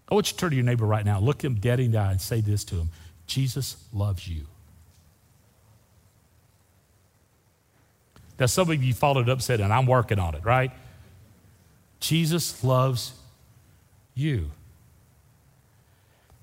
I 0.08 0.14
want 0.14 0.28
you 0.28 0.34
to 0.34 0.38
turn 0.38 0.50
to 0.50 0.56
your 0.56 0.64
neighbor 0.64 0.84
right 0.84 1.04
now, 1.04 1.18
look 1.18 1.42
him 1.42 1.54
dead 1.54 1.80
in 1.80 1.92
the 1.92 1.98
eye, 1.98 2.12
and 2.12 2.20
say 2.20 2.40
this 2.40 2.64
to 2.64 2.76
him 2.76 2.90
Jesus 3.26 3.76
loves 3.92 4.28
you. 4.28 4.46
Now, 8.38 8.46
some 8.46 8.70
of 8.70 8.82
you 8.82 8.92
followed 8.92 9.28
up 9.28 9.40
said, 9.40 9.60
and 9.60 9.72
I'm 9.72 9.86
working 9.86 10.18
on 10.18 10.34
it, 10.34 10.44
right? 10.44 10.72
Jesus 12.00 12.64
loves 12.64 13.12
you. 14.14 14.50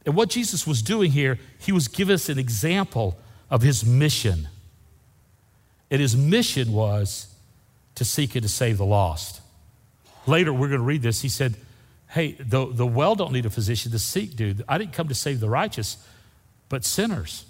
And 0.06 0.16
what 0.16 0.30
Jesus 0.30 0.66
was 0.66 0.82
doing 0.82 1.12
here, 1.12 1.40
he 1.60 1.72
was 1.72 1.88
giving 1.88 2.16
us 2.16 2.30
an 2.30 2.40
example 2.40 3.18
of 3.50 3.62
his 3.62 3.86
mission. 3.86 4.48
And 5.92 6.02
his 6.02 6.16
mission 6.16 6.72
was 6.72 7.34
to 7.96 8.06
seek 8.06 8.36
and 8.36 8.44
to 8.44 8.50
save 8.50 8.78
the 8.78 8.86
lost. 8.86 9.42
Later, 10.26 10.54
we're 10.54 10.68
going 10.68 10.80
to 10.80 10.86
read 10.86 11.02
this. 11.02 11.22
He 11.22 11.30
said, 11.30 11.56
Hey, 12.10 12.32
the, 12.40 12.66
the 12.72 12.88
well 12.88 13.14
don't 13.14 13.32
need 13.32 13.46
a 13.46 13.52
physician, 13.52 13.92
the 13.92 14.00
sick 14.00 14.36
do. 14.36 14.56
I 14.68 14.80
didn't 14.80 14.94
come 14.94 15.10
to 15.10 15.16
save 15.16 15.40
the 15.40 15.50
righteous, 15.50 15.98
but 16.68 16.84
sinners. 16.84 17.46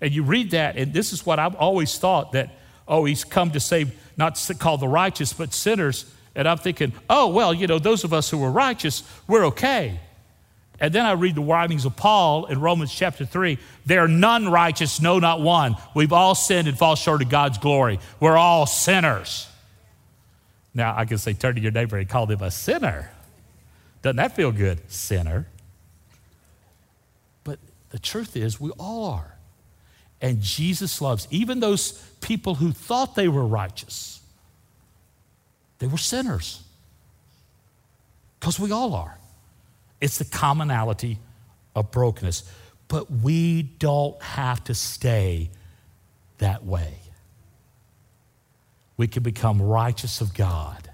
And 0.00 0.12
you 0.14 0.22
read 0.22 0.52
that, 0.52 0.76
and 0.76 0.94
this 0.94 1.12
is 1.12 1.26
what 1.26 1.38
I've 1.38 1.56
always 1.56 1.98
thought 1.98 2.32
that, 2.32 2.50
oh, 2.86 3.04
he's 3.04 3.24
come 3.24 3.50
to 3.50 3.60
save, 3.60 3.92
not 4.16 4.40
call 4.58 4.78
the 4.78 4.88
righteous, 4.88 5.32
but 5.32 5.52
sinners. 5.52 6.06
And 6.34 6.48
I'm 6.48 6.56
thinking, 6.56 6.92
oh, 7.10 7.28
well, 7.28 7.52
you 7.52 7.66
know, 7.66 7.78
those 7.78 8.04
of 8.04 8.14
us 8.14 8.30
who 8.30 8.42
are 8.44 8.50
righteous, 8.50 9.02
we're 9.26 9.44
okay. 9.46 10.00
And 10.80 10.94
then 10.94 11.04
I 11.04 11.12
read 11.12 11.34
the 11.34 11.42
writings 11.42 11.84
of 11.84 11.96
Paul 11.96 12.46
in 12.46 12.60
Romans 12.60 12.94
chapter 12.94 13.24
3. 13.24 13.58
There 13.84 14.04
are 14.04 14.08
none 14.08 14.48
righteous, 14.48 15.00
no, 15.00 15.18
not 15.18 15.40
one. 15.40 15.76
We've 15.94 16.12
all 16.12 16.34
sinned 16.34 16.68
and 16.68 16.78
fall 16.78 16.94
short 16.94 17.20
of 17.20 17.28
God's 17.28 17.58
glory. 17.58 17.98
We're 18.20 18.36
all 18.36 18.64
sinners. 18.66 19.48
Now, 20.74 20.94
I 20.96 21.04
can 21.04 21.18
say, 21.18 21.32
turn 21.32 21.56
to 21.56 21.60
your 21.60 21.72
neighbor 21.72 21.96
and 21.96 22.08
call 22.08 22.26
them 22.26 22.42
a 22.42 22.50
sinner. 22.52 23.10
Doesn't 24.02 24.16
that 24.16 24.36
feel 24.36 24.52
good? 24.52 24.80
Sinner. 24.90 25.48
But 27.42 27.58
the 27.90 27.98
truth 27.98 28.36
is, 28.36 28.60
we 28.60 28.70
all 28.78 29.06
are. 29.10 29.34
And 30.20 30.40
Jesus 30.40 31.00
loves 31.00 31.26
even 31.30 31.58
those 31.58 31.92
people 32.20 32.56
who 32.56 32.70
thought 32.70 33.16
they 33.16 33.28
were 33.28 33.44
righteous, 33.44 34.20
they 35.80 35.88
were 35.88 35.98
sinners. 35.98 36.62
Because 38.38 38.60
we 38.60 38.70
all 38.70 38.94
are. 38.94 39.18
It's 40.00 40.18
the 40.18 40.24
commonality 40.24 41.18
of 41.74 41.90
brokenness. 41.90 42.50
But 42.88 43.10
we 43.10 43.62
don't 43.62 44.20
have 44.22 44.64
to 44.64 44.74
stay 44.74 45.50
that 46.38 46.64
way. 46.64 46.94
We 48.96 49.06
can 49.06 49.22
become 49.22 49.60
righteous 49.60 50.20
of 50.20 50.34
God. 50.34 50.90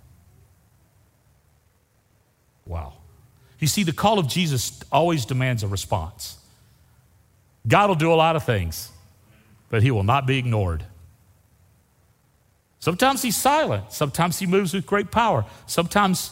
Wow. 2.66 2.94
You 3.58 3.66
see, 3.66 3.82
the 3.82 3.92
call 3.92 4.18
of 4.18 4.28
Jesus 4.28 4.80
always 4.90 5.24
demands 5.24 5.62
a 5.62 5.68
response. 5.68 6.38
God 7.66 7.88
will 7.88 7.96
do 7.96 8.12
a 8.12 8.14
lot 8.14 8.36
of 8.36 8.44
things, 8.44 8.90
but 9.70 9.82
he 9.82 9.90
will 9.90 10.02
not 10.02 10.26
be 10.26 10.38
ignored. 10.38 10.84
Sometimes 12.80 13.22
he's 13.22 13.36
silent. 13.36 13.92
Sometimes 13.92 14.38
he 14.38 14.46
moves 14.46 14.74
with 14.74 14.84
great 14.84 15.10
power. 15.10 15.46
Sometimes 15.66 16.30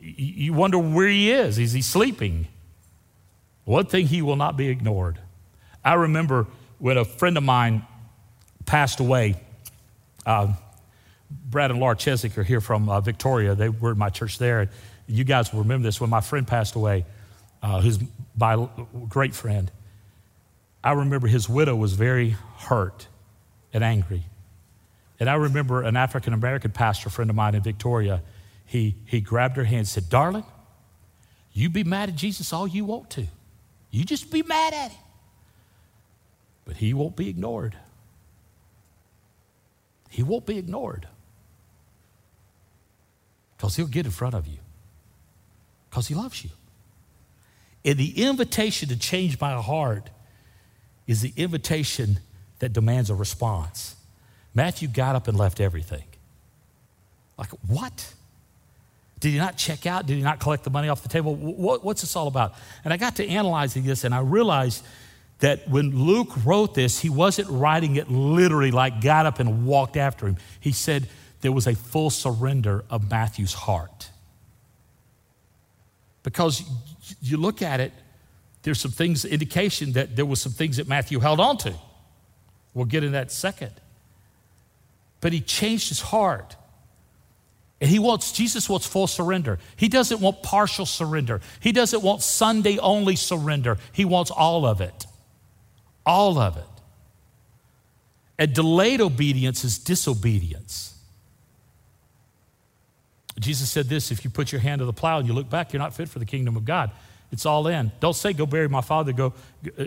you 0.00 0.52
wonder 0.52 0.78
where 0.78 1.08
he 1.08 1.30
is. 1.30 1.58
Is 1.58 1.72
he 1.72 1.82
sleeping? 1.82 2.48
One 3.64 3.86
thing 3.86 4.06
he 4.06 4.22
will 4.22 4.36
not 4.36 4.56
be 4.56 4.68
ignored. 4.68 5.18
I 5.84 5.94
remember 5.94 6.46
when 6.78 6.96
a 6.96 7.04
friend 7.04 7.36
of 7.36 7.42
mine 7.42 7.84
passed 8.64 9.00
away. 9.00 9.36
Uh, 10.24 10.54
Brad 11.30 11.70
and 11.70 11.80
Laura 11.80 11.96
Cheswick 11.96 12.36
are 12.38 12.42
here 12.42 12.60
from 12.60 12.88
uh, 12.88 13.00
Victoria. 13.00 13.54
They 13.54 13.68
were 13.68 13.92
in 13.92 13.98
my 13.98 14.10
church 14.10 14.38
there. 14.38 14.70
You 15.06 15.24
guys 15.24 15.52
will 15.52 15.60
remember 15.60 15.86
this. 15.86 16.00
When 16.00 16.10
my 16.10 16.20
friend 16.20 16.46
passed 16.46 16.74
away, 16.74 17.04
uh, 17.62 17.80
who's 17.80 17.98
my 18.38 18.68
great 19.08 19.34
friend, 19.34 19.70
I 20.82 20.92
remember 20.92 21.26
his 21.26 21.48
widow 21.48 21.74
was 21.76 21.92
very 21.94 22.36
hurt 22.58 23.06
and 23.72 23.82
angry. 23.82 24.22
And 25.20 25.28
I 25.28 25.34
remember 25.34 25.82
an 25.82 25.96
African 25.96 26.32
American 26.32 26.70
pastor 26.70 27.10
friend 27.10 27.28
of 27.28 27.36
mine 27.36 27.54
in 27.54 27.62
Victoria 27.62 28.22
he, 28.68 28.96
he 29.06 29.22
grabbed 29.22 29.56
her 29.56 29.64
hand 29.64 29.78
and 29.78 29.88
said, 29.88 30.10
Darling, 30.10 30.44
you 31.54 31.70
be 31.70 31.84
mad 31.84 32.10
at 32.10 32.16
Jesus 32.16 32.52
all 32.52 32.68
you 32.68 32.84
want 32.84 33.08
to. 33.10 33.26
You 33.90 34.04
just 34.04 34.30
be 34.30 34.42
mad 34.42 34.74
at 34.74 34.90
him. 34.90 35.00
But 36.66 36.76
he 36.76 36.92
won't 36.92 37.16
be 37.16 37.30
ignored. 37.30 37.74
He 40.10 40.22
won't 40.22 40.44
be 40.44 40.58
ignored. 40.58 41.08
Because 43.56 43.74
he'll 43.74 43.86
get 43.86 44.04
in 44.04 44.12
front 44.12 44.34
of 44.34 44.46
you. 44.46 44.58
Because 45.88 46.08
he 46.08 46.14
loves 46.14 46.44
you. 46.44 46.50
And 47.86 47.96
the 47.96 48.22
invitation 48.22 48.90
to 48.90 48.98
change 48.98 49.40
my 49.40 49.54
heart 49.62 50.10
is 51.06 51.22
the 51.22 51.32
invitation 51.38 52.18
that 52.58 52.74
demands 52.74 53.08
a 53.08 53.14
response. 53.14 53.96
Matthew 54.54 54.88
got 54.88 55.16
up 55.16 55.26
and 55.26 55.38
left 55.38 55.58
everything. 55.58 56.04
Like, 57.38 57.48
what? 57.66 58.12
Did 59.20 59.30
he 59.30 59.38
not 59.38 59.56
check 59.56 59.86
out? 59.86 60.06
Did 60.06 60.16
he 60.16 60.22
not 60.22 60.38
collect 60.38 60.64
the 60.64 60.70
money 60.70 60.88
off 60.88 61.02
the 61.02 61.08
table? 61.08 61.34
What, 61.34 61.84
what's 61.84 62.02
this 62.02 62.14
all 62.14 62.28
about? 62.28 62.54
And 62.84 62.92
I 62.92 62.96
got 62.96 63.16
to 63.16 63.26
analyzing 63.26 63.84
this 63.84 64.04
and 64.04 64.14
I 64.14 64.20
realized 64.20 64.84
that 65.40 65.68
when 65.68 65.96
Luke 65.96 66.30
wrote 66.44 66.74
this, 66.74 66.98
he 66.98 67.08
wasn't 67.08 67.48
writing 67.48 67.96
it 67.96 68.10
literally 68.10 68.70
like 68.70 69.00
got 69.00 69.26
up 69.26 69.38
and 69.38 69.66
walked 69.66 69.96
after 69.96 70.26
him. 70.26 70.36
He 70.60 70.72
said 70.72 71.08
there 71.40 71.52
was 71.52 71.66
a 71.66 71.74
full 71.74 72.10
surrender 72.10 72.84
of 72.90 73.10
Matthew's 73.10 73.54
heart. 73.54 74.10
Because 76.22 76.62
you 77.22 77.36
look 77.36 77.62
at 77.62 77.80
it, 77.80 77.92
there's 78.62 78.80
some 78.80 78.90
things, 78.90 79.24
indication 79.24 79.92
that 79.92 80.16
there 80.16 80.26
was 80.26 80.40
some 80.40 80.52
things 80.52 80.76
that 80.76 80.88
Matthew 80.88 81.20
held 81.20 81.40
on 81.40 81.56
to. 81.58 81.74
We'll 82.74 82.86
get 82.86 83.04
in 83.04 83.12
that 83.12 83.30
second. 83.30 83.72
But 85.20 85.32
he 85.32 85.40
changed 85.40 85.88
his 85.88 86.00
heart. 86.00 86.56
And 87.80 87.88
he 87.88 87.98
wants, 87.98 88.32
Jesus 88.32 88.68
wants 88.68 88.86
full 88.86 89.06
surrender. 89.06 89.58
He 89.76 89.88
doesn't 89.88 90.20
want 90.20 90.42
partial 90.42 90.84
surrender. 90.84 91.40
He 91.60 91.70
doesn't 91.70 92.02
want 92.02 92.22
Sunday 92.22 92.78
only 92.78 93.14
surrender. 93.14 93.78
He 93.92 94.04
wants 94.04 94.30
all 94.30 94.66
of 94.66 94.80
it. 94.80 95.06
All 96.04 96.38
of 96.38 96.56
it. 96.56 96.64
And 98.36 98.52
delayed 98.52 99.00
obedience 99.00 99.64
is 99.64 99.78
disobedience. 99.78 100.96
Jesus 103.38 103.70
said 103.70 103.86
this 103.86 104.10
if 104.10 104.24
you 104.24 104.30
put 104.30 104.50
your 104.50 104.60
hand 104.60 104.80
to 104.80 104.84
the 104.84 104.92
plow 104.92 105.18
and 105.18 105.28
you 105.28 105.34
look 105.34 105.48
back, 105.48 105.72
you're 105.72 105.78
not 105.78 105.94
fit 105.94 106.08
for 106.08 106.18
the 106.18 106.26
kingdom 106.26 106.56
of 106.56 106.64
God. 106.64 106.90
It's 107.30 107.46
all 107.46 107.66
in. 107.66 107.92
Don't 108.00 108.14
say, 108.14 108.32
go 108.32 108.46
bury 108.46 108.68
my 108.68 108.80
father, 108.80 109.12
go, 109.12 109.34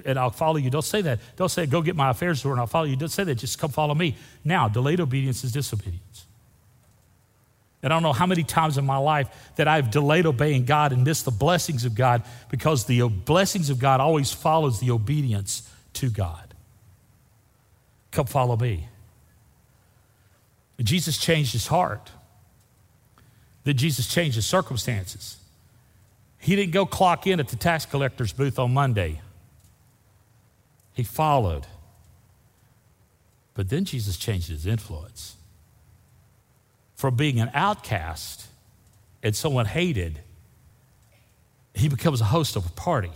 and 0.06 0.18
I'll 0.18 0.30
follow 0.30 0.58
you. 0.58 0.70
Don't 0.70 0.84
say 0.84 1.02
that. 1.02 1.20
Don't 1.36 1.50
say, 1.50 1.66
go 1.66 1.82
get 1.82 1.96
my 1.96 2.12
affairs 2.12 2.46
ordered 2.46 2.54
and 2.54 2.62
I'll 2.62 2.68
follow 2.68 2.86
you. 2.86 2.96
Don't 2.96 3.10
say 3.10 3.24
that. 3.24 3.36
Just 3.36 3.58
come 3.58 3.72
follow 3.72 3.96
me. 3.96 4.16
Now, 4.46 4.68
delayed 4.68 5.00
obedience 5.00 5.44
is 5.44 5.52
disobedience. 5.52 6.26
And 7.84 7.92
I 7.92 7.96
don't 7.96 8.04
know 8.04 8.14
how 8.14 8.28
many 8.28 8.44
times 8.44 8.78
in 8.78 8.86
my 8.86 8.98
life 8.98 9.28
that 9.56 9.68
I've 9.68 9.90
delayed 9.90 10.26
obeying 10.26 10.66
God 10.66 10.92
and 10.94 11.04
missed 11.04 11.26
the 11.26 11.32
blessings 11.32 11.84
of 11.84 11.96
God 11.96 12.24
because 12.50 12.86
the 12.86 13.08
blessings 13.08 13.70
of 13.70 13.80
God 13.80 14.00
always 14.00 14.32
follows 14.32 14.80
the 14.80 14.92
obedience 14.92 15.68
to 15.94 16.10
God. 16.10 16.54
Come 18.12 18.28
follow 18.28 18.56
me. 18.56 18.88
And 20.78 20.88
Jesus 20.88 21.18
changed 21.18 21.54
his 21.54 21.68
heart. 21.68 22.12
Then 23.64 23.78
Jesus 23.78 24.08
changed 24.08 24.36
his 24.36 24.46
circumstances. 24.46 25.38
He 26.38 26.56
didn't 26.56 26.74
go 26.74 26.86
clock 26.86 27.28
in 27.28 27.40
at 27.40 27.50
the 27.50 27.56
tax 27.56 27.86
collector's 27.86 28.34
booth 28.34 28.58
on 28.58 28.74
Monday. 28.74 29.22
He 30.94 31.04
followed. 31.04 31.68
But 33.54 33.70
then 33.70 33.86
Jesus 33.86 34.18
changed 34.18 34.50
his 34.50 34.66
influence. 34.66 35.36
From 37.02 37.16
being 37.16 37.40
an 37.40 37.50
outcast 37.56 38.46
and 39.24 39.36
someone 39.36 39.66
hated, 39.66 40.20
he 41.74 41.90
becomes 41.90 42.22
a 42.22 42.26
host 42.26 42.56
of 42.56 42.68
a 42.68 42.70
party. 42.70 43.10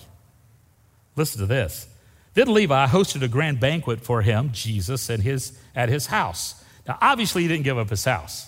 Listen 1.16 1.42
to 1.42 1.46
this. 1.46 1.88
Then 2.34 2.52
Levi 2.52 2.88
hosted 2.88 3.22
a 3.22 3.28
grand 3.28 3.60
banquet 3.60 4.02
for 4.02 4.24
him, 4.24 4.50
Jesus, 4.52 5.08
and 5.08 5.22
his, 5.22 5.56
at 5.76 5.90
his 5.90 6.08
house. 6.08 6.66
Now, 6.88 6.98
obviously, 7.00 7.44
he 7.44 7.48
didn't 7.48 7.64
give 7.64 7.78
up 7.78 7.92
his 7.92 8.04
house. 8.04 8.48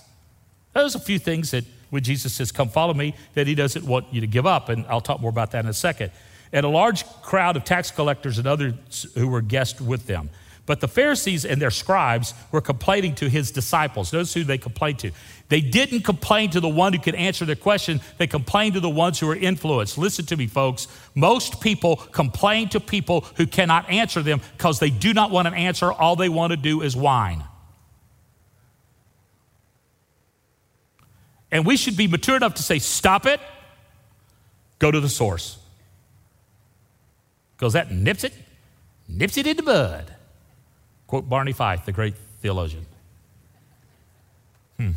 There's 0.74 0.96
a 0.96 0.98
few 0.98 1.20
things 1.20 1.52
that 1.52 1.62
when 1.90 2.02
Jesus 2.02 2.32
says, 2.32 2.50
Come 2.50 2.68
follow 2.68 2.92
me, 2.92 3.14
that 3.34 3.46
he 3.46 3.54
doesn't 3.54 3.84
want 3.84 4.12
you 4.12 4.20
to 4.20 4.26
give 4.26 4.44
up. 4.44 4.68
And 4.68 4.84
I'll 4.88 5.00
talk 5.00 5.20
more 5.20 5.30
about 5.30 5.52
that 5.52 5.64
in 5.64 5.70
a 5.70 5.72
second. 5.72 6.10
And 6.52 6.66
a 6.66 6.68
large 6.68 7.04
crowd 7.22 7.56
of 7.56 7.62
tax 7.62 7.92
collectors 7.92 8.38
and 8.38 8.48
others 8.48 9.06
who 9.14 9.28
were 9.28 9.40
guests 9.40 9.80
with 9.80 10.08
them. 10.08 10.30
But 10.68 10.80
the 10.80 10.86
Pharisees 10.86 11.46
and 11.46 11.62
their 11.62 11.70
scribes 11.70 12.34
were 12.52 12.60
complaining 12.60 13.14
to 13.14 13.30
his 13.30 13.50
disciples. 13.50 14.12
Notice 14.12 14.34
who 14.34 14.44
they 14.44 14.58
complained 14.58 14.98
to. 14.98 15.12
They 15.48 15.62
didn't 15.62 16.02
complain 16.02 16.50
to 16.50 16.60
the 16.60 16.68
one 16.68 16.92
who 16.92 16.98
could 16.98 17.14
answer 17.14 17.46
their 17.46 17.56
question, 17.56 18.02
they 18.18 18.26
complained 18.26 18.74
to 18.74 18.80
the 18.80 18.90
ones 18.90 19.18
who 19.18 19.28
were 19.28 19.34
influenced. 19.34 19.96
Listen 19.96 20.26
to 20.26 20.36
me, 20.36 20.46
folks. 20.46 20.86
Most 21.14 21.62
people 21.62 21.96
complain 21.96 22.68
to 22.68 22.80
people 22.80 23.22
who 23.36 23.46
cannot 23.46 23.88
answer 23.88 24.20
them 24.20 24.42
because 24.58 24.78
they 24.78 24.90
do 24.90 25.14
not 25.14 25.30
want 25.30 25.48
an 25.48 25.54
answer. 25.54 25.90
All 25.90 26.16
they 26.16 26.28
want 26.28 26.50
to 26.50 26.58
do 26.58 26.82
is 26.82 26.94
whine. 26.94 27.42
And 31.50 31.64
we 31.64 31.78
should 31.78 31.96
be 31.96 32.08
mature 32.08 32.36
enough 32.36 32.56
to 32.56 32.62
say, 32.62 32.78
stop 32.78 33.24
it, 33.24 33.40
go 34.78 34.90
to 34.90 35.00
the 35.00 35.08
source. 35.08 35.58
Because 37.56 37.72
that 37.72 37.90
nips 37.90 38.22
it, 38.22 38.34
nips 39.08 39.38
it 39.38 39.46
in 39.46 39.56
the 39.56 39.62
bud. 39.62 40.14
Quote 41.08 41.28
Barney 41.28 41.52
Fife, 41.52 41.84
the 41.84 41.92
great 41.92 42.14
theologian. 42.40 42.86
Hmm. 44.76 44.92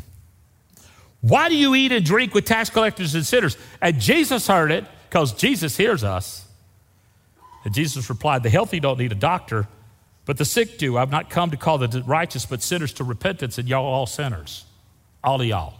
Why 1.22 1.48
do 1.48 1.56
you 1.56 1.74
eat 1.74 1.90
and 1.90 2.04
drink 2.04 2.34
with 2.34 2.44
tax 2.44 2.70
collectors 2.70 3.14
and 3.14 3.26
sinners? 3.26 3.56
And 3.80 4.00
Jesus 4.00 4.46
heard 4.46 4.70
it 4.70 4.84
because 5.08 5.32
Jesus 5.32 5.76
hears 5.76 6.04
us. 6.04 6.46
And 7.64 7.74
Jesus 7.74 8.08
replied, 8.08 8.42
The 8.42 8.50
healthy 8.50 8.78
don't 8.78 8.98
need 8.98 9.12
a 9.12 9.16
doctor, 9.16 9.66
but 10.26 10.36
the 10.36 10.44
sick 10.44 10.78
do. 10.78 10.98
I've 10.98 11.10
not 11.10 11.30
come 11.30 11.50
to 11.50 11.56
call 11.56 11.78
the 11.78 12.02
righteous, 12.06 12.46
but 12.46 12.62
sinners 12.62 12.92
to 12.94 13.04
repentance, 13.04 13.56
and 13.58 13.68
y'all 13.68 13.84
all 13.84 14.06
sinners. 14.06 14.64
All 15.24 15.40
of 15.40 15.46
y'all. 15.46 15.74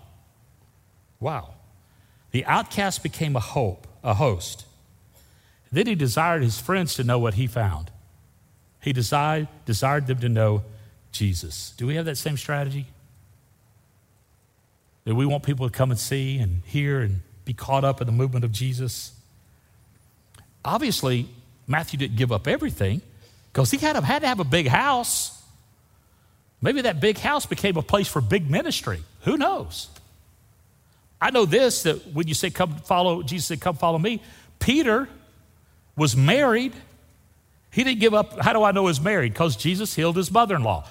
Wow. 1.20 1.54
The 2.30 2.44
outcast 2.46 3.02
became 3.02 3.36
a 3.36 3.40
hope, 3.40 3.86
a 4.02 4.14
host. 4.14 4.64
Then 5.70 5.86
he 5.86 5.94
desired 5.94 6.42
his 6.42 6.60
friends 6.60 6.94
to 6.94 7.04
know 7.04 7.18
what 7.18 7.34
he 7.34 7.46
found. 7.46 7.91
He 8.82 8.92
desired, 8.92 9.48
desired 9.64 10.06
them 10.06 10.18
to 10.18 10.28
know 10.28 10.64
Jesus. 11.12 11.72
Do 11.76 11.86
we 11.86 11.94
have 11.94 12.04
that 12.06 12.16
same 12.16 12.36
strategy? 12.36 12.86
That 15.04 15.14
we 15.14 15.24
want 15.24 15.44
people 15.44 15.68
to 15.68 15.72
come 15.72 15.90
and 15.90 15.98
see 15.98 16.38
and 16.38 16.62
hear 16.66 17.00
and 17.00 17.20
be 17.44 17.54
caught 17.54 17.84
up 17.84 18.00
in 18.00 18.06
the 18.06 18.12
movement 18.12 18.44
of 18.44 18.52
Jesus? 18.52 19.12
Obviously, 20.64 21.28
Matthew 21.66 21.98
didn't 21.98 22.16
give 22.16 22.32
up 22.32 22.46
everything 22.48 23.02
because 23.52 23.70
he 23.70 23.78
had, 23.78 23.96
had 23.96 24.20
to 24.20 24.28
have 24.28 24.40
a 24.40 24.44
big 24.44 24.66
house. 24.66 25.40
Maybe 26.60 26.82
that 26.82 27.00
big 27.00 27.18
house 27.18 27.46
became 27.46 27.76
a 27.76 27.82
place 27.82 28.08
for 28.08 28.20
big 28.20 28.50
ministry. 28.50 29.02
Who 29.22 29.36
knows? 29.36 29.88
I 31.20 31.30
know 31.30 31.46
this 31.46 31.84
that 31.84 32.12
when 32.12 32.26
you 32.26 32.34
say, 32.34 32.50
Come 32.50 32.76
follow, 32.78 33.22
Jesus 33.22 33.46
said, 33.46 33.60
Come 33.60 33.76
follow 33.76 33.98
me, 33.98 34.20
Peter 34.58 35.08
was 35.96 36.16
married. 36.16 36.72
He 37.72 37.84
didn't 37.84 38.00
give 38.00 38.12
up. 38.12 38.38
How 38.40 38.52
do 38.52 38.62
I 38.62 38.70
know 38.70 38.86
he's 38.86 39.00
married? 39.00 39.32
Because 39.32 39.56
Jesus 39.56 39.94
healed 39.94 40.16
his 40.16 40.30
mother 40.30 40.54
in 40.54 40.62
law. 40.62 40.86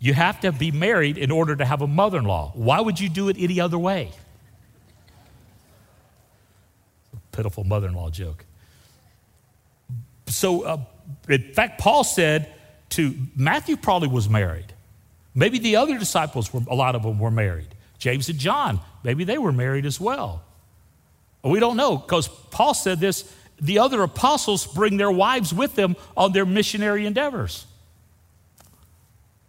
You 0.00 0.12
have 0.14 0.40
to 0.40 0.52
be 0.52 0.70
married 0.70 1.16
in 1.16 1.30
order 1.30 1.56
to 1.56 1.64
have 1.64 1.80
a 1.80 1.86
mother 1.86 2.18
in 2.18 2.24
law. 2.24 2.50
Why 2.54 2.80
would 2.80 2.98
you 2.98 3.08
do 3.08 3.28
it 3.28 3.36
any 3.38 3.60
other 3.60 3.78
way? 3.78 4.10
Pitiful 7.32 7.64
mother 7.64 7.86
in 7.86 7.94
law 7.94 8.10
joke. 8.10 8.44
So, 10.26 10.62
uh, 10.62 10.78
in 11.28 11.52
fact, 11.54 11.80
Paul 11.80 12.02
said 12.02 12.52
to 12.90 13.14
Matthew, 13.36 13.76
probably 13.76 14.08
was 14.08 14.28
married. 14.28 14.72
Maybe 15.34 15.58
the 15.58 15.76
other 15.76 15.98
disciples 15.98 16.52
were, 16.52 16.62
a 16.68 16.74
lot 16.74 16.96
of 16.96 17.02
them 17.02 17.18
were 17.18 17.30
married. 17.30 17.74
James 17.98 18.28
and 18.28 18.38
John, 18.38 18.80
maybe 19.04 19.24
they 19.24 19.38
were 19.38 19.52
married 19.52 19.86
as 19.86 20.00
well. 20.00 20.42
We 21.44 21.60
don't 21.60 21.76
know 21.76 21.96
because 21.96 22.26
Paul 22.26 22.74
said 22.74 23.00
this 23.00 23.30
the 23.60 23.78
other 23.78 24.02
apostles 24.02 24.66
bring 24.66 24.96
their 24.96 25.10
wives 25.10 25.52
with 25.52 25.74
them 25.74 25.96
on 26.16 26.32
their 26.32 26.44
missionary 26.44 27.06
endeavors. 27.06 27.66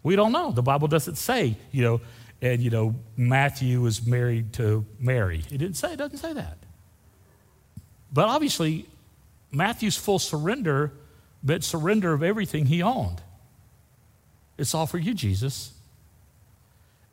We 0.03 0.15
don't 0.15 0.31
know. 0.31 0.51
The 0.51 0.61
Bible 0.61 0.87
doesn't 0.87 1.15
say, 1.15 1.57
you 1.71 1.83
know, 1.83 2.01
and 2.41 2.61
you 2.61 2.69
know, 2.69 2.95
Matthew 3.17 3.81
was 3.81 4.05
married 4.05 4.53
to 4.53 4.85
Mary. 4.99 5.43
It 5.51 5.57
didn't 5.57 5.75
say, 5.75 5.93
it 5.93 5.97
doesn't 5.97 6.19
say 6.19 6.33
that. 6.33 6.57
But 8.13 8.27
obviously, 8.27 8.87
Matthew's 9.51 9.97
full 9.97 10.19
surrender 10.19 10.91
meant 11.41 11.63
surrender 11.63 12.13
of 12.13 12.23
everything 12.23 12.67
he 12.67 12.81
owned. 12.81 13.21
It's 14.57 14.73
all 14.73 14.87
for 14.87 14.97
you, 14.97 15.13
Jesus. 15.13 15.73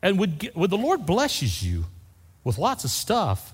And 0.01 0.19
when, 0.19 0.39
when 0.53 0.69
the 0.69 0.77
Lord 0.77 1.05
blesses 1.05 1.63
you 1.63 1.85
with 2.43 2.57
lots 2.57 2.83
of 2.83 2.89
stuff, 2.91 3.53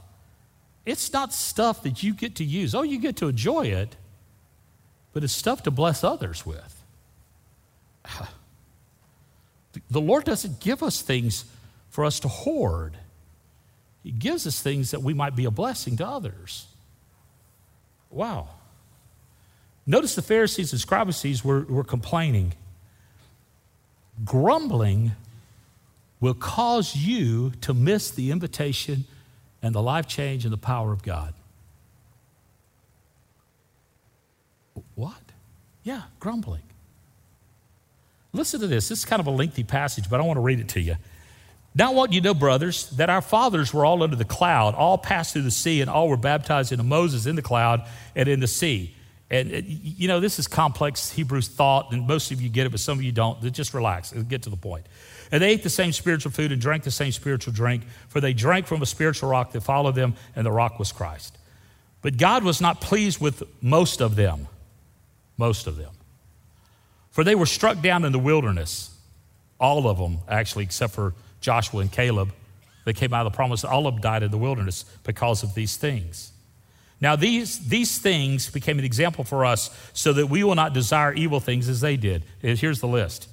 it's 0.90 1.14
not 1.14 1.34
stuff 1.34 1.84
that 1.84 2.02
you 2.02 2.14
get 2.14 2.36
to 2.36 2.44
use. 2.44 2.74
Oh, 2.74 2.82
you 2.82 3.00
get 3.00 3.18
to 3.18 3.28
enjoy 3.28 3.68
it, 3.68 3.96
but 5.14 5.24
it's 5.24 5.34
stuff 5.34 5.64
to 5.64 5.72
bless 5.72 6.04
others 6.04 6.46
with. 6.46 6.84
The 9.92 10.02
Lord 10.02 10.24
doesn't 10.26 10.60
give 10.60 10.82
us 10.82 11.04
things 11.04 11.46
for 11.90 12.04
us 12.04 12.20
to 12.22 12.28
hoard, 12.28 12.98
He 14.04 14.12
gives 14.12 14.48
us 14.48 14.60
things 14.60 14.92
that 14.92 15.04
we 15.04 15.14
might 15.14 15.36
be 15.36 15.46
a 15.46 15.52
blessing 15.52 15.96
to 15.98 16.08
others. 16.08 16.66
Wow. 18.10 18.50
Notice 19.86 20.16
the 20.16 20.24
Pharisees 20.24 20.72
and 20.72 20.82
Scribes 20.82 21.44
were, 21.44 21.62
were 21.62 21.84
complaining. 21.84 22.54
Grumbling 24.26 25.12
will 26.20 26.34
cause 26.34 26.96
you 26.96 27.52
to 27.62 27.74
miss 27.74 28.10
the 28.10 28.32
invitation 28.32 29.06
and 29.62 29.74
the 29.74 29.82
life 29.82 30.08
change 30.08 30.46
and 30.46 30.54
the 30.54 30.58
power 30.58 30.92
of 30.92 31.04
God. 31.04 31.34
What? 34.96 35.22
Yeah, 35.84 36.04
grumbling. 36.20 36.64
Listen 38.32 38.60
to 38.60 38.68
this. 38.68 38.90
This 38.90 39.00
is 39.00 39.06
kind 39.06 39.20
of 39.20 39.28
a 39.28 39.32
lengthy 39.32 39.64
passage, 39.64 40.10
but 40.10 40.20
I 40.20 40.24
want 40.24 40.38
to 40.38 40.42
read 40.42 40.60
it 40.60 40.70
to 40.70 40.80
you. 40.80 40.96
Now, 41.76 41.92
I 41.92 41.94
want 41.94 42.14
you 42.14 42.22
to 42.22 42.26
know, 42.26 42.34
brothers, 42.34 42.90
that 42.92 43.10
our 43.10 43.22
fathers 43.22 43.74
were 43.74 43.86
all 43.86 44.04
under 44.04 44.16
the 44.16 44.26
cloud, 44.26 44.76
all 44.76 44.98
passed 44.98 45.34
through 45.34 45.44
the 45.44 45.52
sea, 45.52 45.82
and 45.82 45.90
all 45.90 46.10
were 46.10 46.18
baptized 46.18 46.72
into 46.72 46.84
Moses 46.84 47.26
in 47.26 47.36
the 47.36 47.42
cloud 47.42 47.88
and 48.16 48.28
in 48.28 48.40
the 48.40 48.48
sea. 48.48 48.96
And, 49.32 49.54
uh, 49.54 49.62
you 49.64 50.08
know, 50.08 50.20
this 50.20 50.40
is 50.40 50.48
complex 50.48 51.12
Hebrew 51.12 51.42
thought, 51.42 51.92
and 51.92 52.08
most 52.08 52.32
of 52.32 52.42
you 52.42 52.50
get 52.50 52.66
it, 52.66 52.70
but 52.72 52.80
some 52.80 52.98
of 52.98 53.04
you 53.04 53.12
don't. 53.12 53.42
Just 53.54 53.74
relax 53.74 54.12
and 54.12 54.28
get 54.28 54.44
to 54.44 54.50
the 54.50 54.58
point. 54.58 54.86
And 55.32 55.44
they 55.44 55.52
ate 55.52 55.62
the 55.62 55.70
same 55.70 55.92
spiritual 55.92 56.32
food 56.32 56.52
and 56.52 56.60
drank 56.60 56.84
the 56.84 56.92
same 56.92 57.12
spiritual 57.12 57.54
drink, 57.54 57.84
for 58.08 58.20
they 58.20 58.34
drank 58.34 58.66
from 58.66 58.82
a 58.82 58.86
spiritual 58.86 59.30
rock 59.30 59.52
that 59.52 59.62
followed 59.62 59.96
them, 59.96 60.16
and 60.36 60.46
the 60.46 60.52
rock 60.52 60.80
was 60.80 60.92
Christ. 60.92 61.38
But 62.02 62.18
God 62.18 62.44
was 62.44 62.62
not 62.62 62.82
pleased 62.82 63.20
with 63.22 63.44
most 63.62 64.02
of 64.02 64.16
them. 64.16 64.48
Most 65.38 65.68
of 65.68 65.78
them. 65.78 65.92
For 67.12 67.24
they 67.24 67.36
were 67.36 67.46
struck 67.46 67.82
down 67.82 68.06
in 68.06 68.12
the 68.12 68.20
wilderness. 68.20 68.96
All 69.60 69.88
of 69.88 69.98
them, 69.98 70.20
actually, 70.28 70.64
except 70.64 70.94
for 70.94 71.14
Joshua 71.42 71.82
and 71.82 71.92
Caleb. 71.92 72.32
They 72.86 72.94
came 72.94 73.14
out 73.14 73.26
of 73.26 73.32
the 73.32 73.36
promise. 73.36 73.64
All 73.64 73.86
of 73.88 73.96
them 73.96 74.02
died 74.02 74.24
in 74.24 74.32
the 74.32 74.38
wilderness 74.38 74.86
because 75.04 75.44
of 75.44 75.54
these 75.54 75.78
things. 75.78 76.32
Now, 77.02 77.16
these, 77.16 77.68
these 77.68 77.98
things 77.98 78.50
became 78.50 78.78
an 78.78 78.86
example 78.86 79.24
for 79.24 79.46
us 79.46 79.70
so 79.94 80.12
that 80.14 80.28
we 80.28 80.44
will 80.44 80.56
not 80.56 80.74
desire 80.74 81.14
evil 81.14 81.40
things 81.40 81.70
as 81.70 81.80
they 81.80 81.96
did. 81.96 82.24
Here's 82.42 82.82
the 82.82 82.88
list 82.88 83.30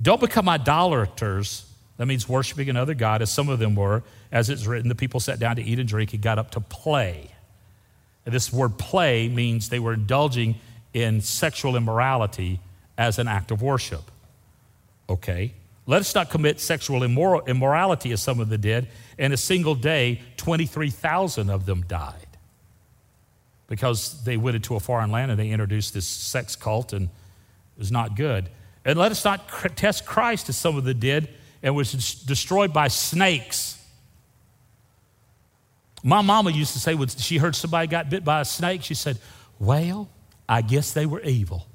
Don't 0.00 0.20
become 0.20 0.48
idolaters. 0.48 1.64
That 1.96 2.06
means 2.06 2.28
worshiping 2.28 2.68
another 2.68 2.92
God, 2.92 3.22
as 3.22 3.30
some 3.30 3.48
of 3.48 3.58
them 3.58 3.74
were. 3.74 4.02
As 4.30 4.50
it's 4.50 4.66
written, 4.66 4.88
the 4.88 4.94
people 4.94 5.18
sat 5.18 5.38
down 5.38 5.56
to 5.56 5.62
eat 5.62 5.78
and 5.78 5.88
drink 5.88 6.12
and 6.12 6.22
got 6.22 6.38
up 6.38 6.50
to 6.50 6.60
play. 6.60 7.30
And 8.26 8.34
this 8.34 8.52
word 8.52 8.76
play 8.76 9.28
means 9.28 9.70
they 9.70 9.78
were 9.78 9.94
indulging 9.94 10.56
in 10.92 11.22
sexual 11.22 11.74
immorality 11.74 12.60
as 12.98 13.18
an 13.18 13.28
act 13.28 13.50
of 13.50 13.62
worship. 13.62 14.02
Okay? 15.08 15.54
Let 15.86 16.00
us 16.00 16.14
not 16.14 16.28
commit 16.28 16.60
sexual 16.60 17.00
immor- 17.00 17.46
immorality 17.46 18.12
as 18.12 18.20
some 18.20 18.40
of 18.40 18.50
them 18.50 18.60
did. 18.60 18.88
In 19.16 19.32
a 19.32 19.36
single 19.38 19.74
day, 19.74 20.20
23,000 20.36 21.48
of 21.48 21.64
them 21.64 21.82
died 21.88 22.25
because 23.68 24.22
they 24.24 24.36
went 24.36 24.56
into 24.56 24.76
a 24.76 24.80
foreign 24.80 25.10
land 25.10 25.30
and 25.30 25.40
they 25.40 25.50
introduced 25.50 25.94
this 25.94 26.06
sex 26.06 26.54
cult 26.56 26.92
and 26.92 27.06
it 27.06 27.78
was 27.78 27.90
not 27.90 28.16
good. 28.16 28.48
And 28.84 28.98
let 28.98 29.10
us 29.10 29.24
not 29.24 29.48
test 29.76 30.06
Christ 30.06 30.48
as 30.48 30.56
some 30.56 30.76
of 30.76 30.84
them 30.84 30.98
did 30.98 31.28
and 31.62 31.74
was 31.74 31.92
destroyed 31.92 32.72
by 32.72 32.88
snakes. 32.88 33.82
My 36.02 36.22
mama 36.22 36.52
used 36.52 36.74
to 36.74 36.78
say 36.78 36.94
when 36.94 37.08
she 37.08 37.38
heard 37.38 37.56
somebody 37.56 37.88
got 37.88 38.08
bit 38.08 38.24
by 38.24 38.40
a 38.40 38.44
snake, 38.44 38.84
she 38.84 38.94
said, 38.94 39.18
Well, 39.58 40.08
I 40.48 40.62
guess 40.62 40.92
they 40.92 41.06
were 41.06 41.20
evil. 41.22 41.66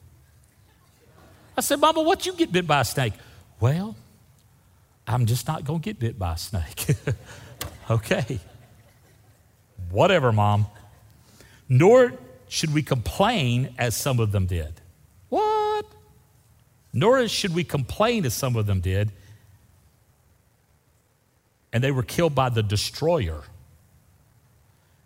I 1.58 1.62
said, 1.62 1.82
Mama, 1.82 2.02
what 2.02 2.26
you 2.26 2.34
get 2.34 2.52
bit 2.52 2.66
by 2.66 2.82
a 2.82 2.86
snake? 2.86 3.14
Well, 3.60 3.98
I'm 5.06 5.26
just 5.26 5.48
not 5.48 5.66
going 5.66 5.82
to 5.82 5.84
get 5.84 6.00
bit 6.00 6.18
by 6.18 6.34
a 6.34 6.38
snake. 6.38 6.96
okay. 7.90 8.40
Whatever, 9.90 10.32
Mom 10.32 10.68
nor 11.72 12.12
should 12.50 12.74
we 12.74 12.84
complain 12.84 13.74
as 13.78 13.96
some 13.96 14.20
of 14.20 14.34
them 14.34 14.46
did. 14.46 14.74
What? 15.30 15.86
Nor 16.92 17.30
should 17.30 17.56
we 17.56 17.64
complain 17.64 18.26
as 18.26 18.34
some 18.34 18.58
of 18.58 18.66
them 18.66 18.82
did. 18.82 19.14
And 21.72 21.82
they 21.82 21.92
were 21.92 22.04
killed 22.04 22.36
by 22.36 22.50
the 22.50 22.62
destroyer. 22.62 23.44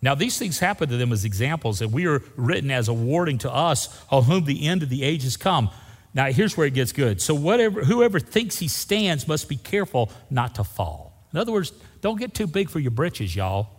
Now, 0.02 0.16
these 0.16 0.40
things 0.40 0.58
happened 0.58 0.90
to 0.90 0.98
them 0.98 1.12
as 1.12 1.24
examples, 1.24 1.82
and 1.82 1.94
we 1.94 2.08
are 2.08 2.24
written 2.36 2.72
as 2.72 2.88
a 2.88 2.94
warning 2.94 3.38
to 3.40 3.54
us 3.54 4.04
on 4.10 4.24
whom 4.24 4.46
the 4.46 4.66
end 4.68 4.82
of 4.82 4.90
the 4.90 5.04
age 5.04 5.22
has 5.22 5.38
come. 5.38 5.70
Now, 6.16 6.32
here's 6.32 6.58
where 6.58 6.66
it 6.66 6.74
gets 6.74 6.94
good. 6.94 7.22
So, 7.22 7.36
whatever, 7.36 7.84
whoever 7.84 8.20
thinks 8.20 8.58
he 8.58 8.70
stands 8.70 9.28
must 9.28 9.48
be 9.48 9.58
careful 9.58 10.12
not 10.32 10.56
to 10.56 10.64
fall. 10.64 11.14
In 11.32 11.38
other 11.38 11.52
words, 11.52 11.74
don't 12.02 12.20
get 12.20 12.34
too 12.34 12.48
big 12.48 12.72
for 12.72 12.80
your 12.80 12.90
britches, 12.90 13.36
y'all. 13.36 13.70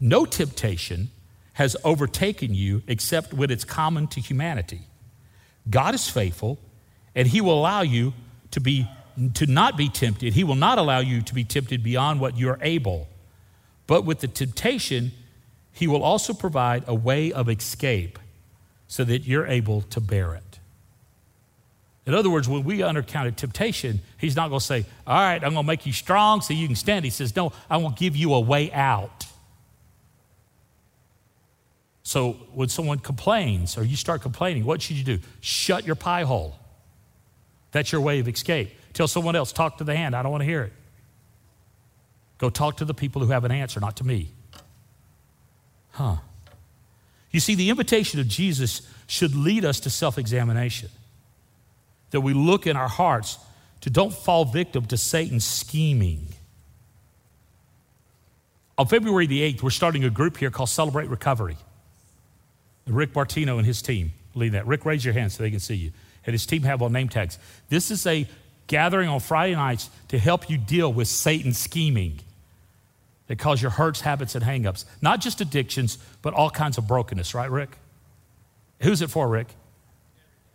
No 0.00 0.24
temptation 0.24 1.10
has 1.56 1.74
overtaken 1.84 2.54
you 2.54 2.82
except 2.86 3.32
when 3.32 3.50
it's 3.50 3.64
common 3.64 4.06
to 4.06 4.20
humanity. 4.20 4.82
God 5.70 5.94
is 5.94 6.08
faithful, 6.08 6.58
and 7.14 7.26
He 7.26 7.40
will 7.40 7.58
allow 7.58 7.80
you 7.80 8.12
to 8.50 8.60
be 8.60 8.86
to 9.32 9.46
not 9.46 9.78
be 9.78 9.88
tempted. 9.88 10.34
He 10.34 10.44
will 10.44 10.54
not 10.54 10.76
allow 10.76 10.98
you 10.98 11.22
to 11.22 11.34
be 11.34 11.44
tempted 11.44 11.82
beyond 11.82 12.20
what 12.20 12.36
you're 12.36 12.58
able. 12.60 13.08
But 13.86 14.04
with 14.04 14.20
the 14.20 14.28
temptation, 14.28 15.12
He 15.72 15.86
will 15.86 16.02
also 16.02 16.34
provide 16.34 16.84
a 16.86 16.94
way 16.94 17.32
of 17.32 17.48
escape 17.48 18.18
so 18.86 19.02
that 19.04 19.22
you're 19.22 19.46
able 19.46 19.80
to 19.80 19.98
bear 19.98 20.34
it. 20.34 20.58
In 22.04 22.12
other 22.12 22.28
words, 22.28 22.50
when 22.50 22.64
we 22.64 22.80
undercount 22.80 23.34
temptation, 23.36 24.02
He's 24.18 24.36
not 24.36 24.48
going 24.50 24.60
to 24.60 24.66
say, 24.66 24.84
All 25.06 25.16
right, 25.16 25.42
I'm 25.42 25.54
going 25.54 25.64
to 25.64 25.66
make 25.66 25.86
you 25.86 25.94
strong 25.94 26.42
so 26.42 26.52
you 26.52 26.66
can 26.66 26.76
stand. 26.76 27.06
He 27.06 27.10
says, 27.10 27.34
No, 27.34 27.54
I 27.70 27.78
will 27.78 27.92
give 27.92 28.14
you 28.14 28.34
a 28.34 28.40
way 28.40 28.70
out. 28.72 29.15
So 32.06 32.34
when 32.54 32.68
someone 32.68 33.00
complains 33.00 33.76
or 33.76 33.82
you 33.82 33.96
start 33.96 34.22
complaining, 34.22 34.64
what 34.64 34.80
should 34.80 34.96
you 34.96 35.02
do? 35.02 35.18
Shut 35.40 35.84
your 35.84 35.96
pie 35.96 36.22
hole. 36.22 36.56
That's 37.72 37.90
your 37.90 38.00
way 38.00 38.20
of 38.20 38.28
escape. 38.28 38.70
Tell 38.92 39.08
someone 39.08 39.34
else, 39.34 39.52
talk 39.52 39.78
to 39.78 39.84
the 39.84 39.96
hand. 39.96 40.14
I 40.14 40.22
don't 40.22 40.30
want 40.30 40.42
to 40.42 40.46
hear 40.46 40.62
it. 40.62 40.72
Go 42.38 42.48
talk 42.48 42.76
to 42.76 42.84
the 42.84 42.94
people 42.94 43.22
who 43.22 43.32
have 43.32 43.42
an 43.42 43.50
answer, 43.50 43.80
not 43.80 43.96
to 43.96 44.04
me. 44.04 44.30
Huh. 45.90 46.18
You 47.32 47.40
see, 47.40 47.56
the 47.56 47.70
invitation 47.70 48.20
of 48.20 48.28
Jesus 48.28 48.82
should 49.08 49.34
lead 49.34 49.64
us 49.64 49.80
to 49.80 49.90
self 49.90 50.16
examination. 50.16 50.90
That 52.12 52.20
we 52.20 52.34
look 52.34 52.68
in 52.68 52.76
our 52.76 52.86
hearts 52.86 53.36
to 53.80 53.90
don't 53.90 54.14
fall 54.14 54.44
victim 54.44 54.86
to 54.86 54.96
Satan's 54.96 55.44
scheming. 55.44 56.28
On 58.78 58.86
February 58.86 59.26
the 59.26 59.40
8th, 59.54 59.62
we're 59.64 59.70
starting 59.70 60.04
a 60.04 60.10
group 60.10 60.36
here 60.36 60.52
called 60.52 60.68
Celebrate 60.68 61.08
Recovery. 61.08 61.56
Rick 62.86 63.12
Bartino 63.12 63.58
and 63.58 63.66
his 63.66 63.82
team 63.82 64.12
lead 64.34 64.52
that. 64.52 64.66
Rick, 64.66 64.84
raise 64.84 65.04
your 65.04 65.14
hand 65.14 65.32
so 65.32 65.42
they 65.42 65.50
can 65.50 65.60
see 65.60 65.74
you. 65.74 65.92
And 66.24 66.34
his 66.34 66.46
team 66.46 66.62
have 66.62 66.82
on 66.82 66.92
name 66.92 67.08
tags. 67.08 67.38
This 67.68 67.90
is 67.90 68.06
a 68.06 68.26
gathering 68.66 69.08
on 69.08 69.20
Friday 69.20 69.54
nights 69.54 69.90
to 70.08 70.18
help 70.18 70.50
you 70.50 70.58
deal 70.58 70.92
with 70.92 71.08
Satan's 71.08 71.58
scheming 71.58 72.20
that 73.28 73.38
cause 73.38 73.60
your 73.60 73.72
hurts, 73.72 74.02
habits, 74.02 74.34
and 74.34 74.44
hangups. 74.44 74.84
Not 75.00 75.20
just 75.20 75.40
addictions, 75.40 75.98
but 76.22 76.34
all 76.34 76.50
kinds 76.50 76.78
of 76.78 76.86
brokenness, 76.86 77.34
right, 77.34 77.50
Rick? 77.50 77.76
Who's 78.80 79.02
it 79.02 79.10
for, 79.10 79.28
Rick? 79.28 79.48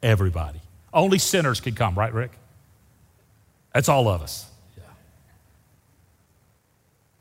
Everybody. 0.01 0.61
Only 0.93 1.19
sinners 1.19 1.59
can 1.59 1.75
come, 1.75 1.95
right, 1.95 2.13
Rick? 2.13 2.31
That's 3.73 3.89
all 3.89 4.07
of 4.07 4.21
us. 4.21 4.45
Yeah. 4.77 4.83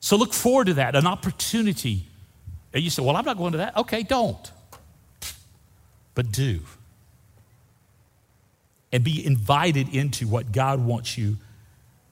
So 0.00 0.16
look 0.16 0.32
forward 0.32 0.66
to 0.66 0.74
that, 0.74 0.94
an 0.94 1.06
opportunity. 1.06 2.06
And 2.72 2.82
you 2.82 2.90
say, 2.90 3.02
well, 3.02 3.16
I'm 3.16 3.24
not 3.24 3.36
going 3.36 3.52
to 3.52 3.58
that. 3.58 3.76
Okay, 3.76 4.02
don't 4.02 4.50
but 6.14 6.32
do. 6.32 6.60
And 8.92 9.04
be 9.04 9.24
invited 9.24 9.94
into 9.94 10.26
what 10.26 10.52
God 10.52 10.80
wants 10.80 11.16
you 11.16 11.36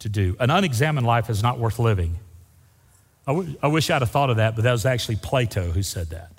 to 0.01 0.09
do. 0.09 0.37
An 0.39 0.51
unexamined 0.51 1.07
life 1.07 1.29
is 1.29 1.43
not 1.43 1.59
worth 1.59 1.79
living. 1.79 2.19
I, 3.27 3.33
w- 3.33 3.57
I 3.63 3.67
wish 3.67 3.91
I'd 3.91 4.01
have 4.01 4.11
thought 4.11 4.31
of 4.31 4.37
that, 4.37 4.55
but 4.55 4.63
that 4.63 4.73
was 4.73 4.87
actually 4.87 5.17
Plato 5.17 5.71
who 5.71 5.83
said 5.83 6.11
that. 6.11 6.31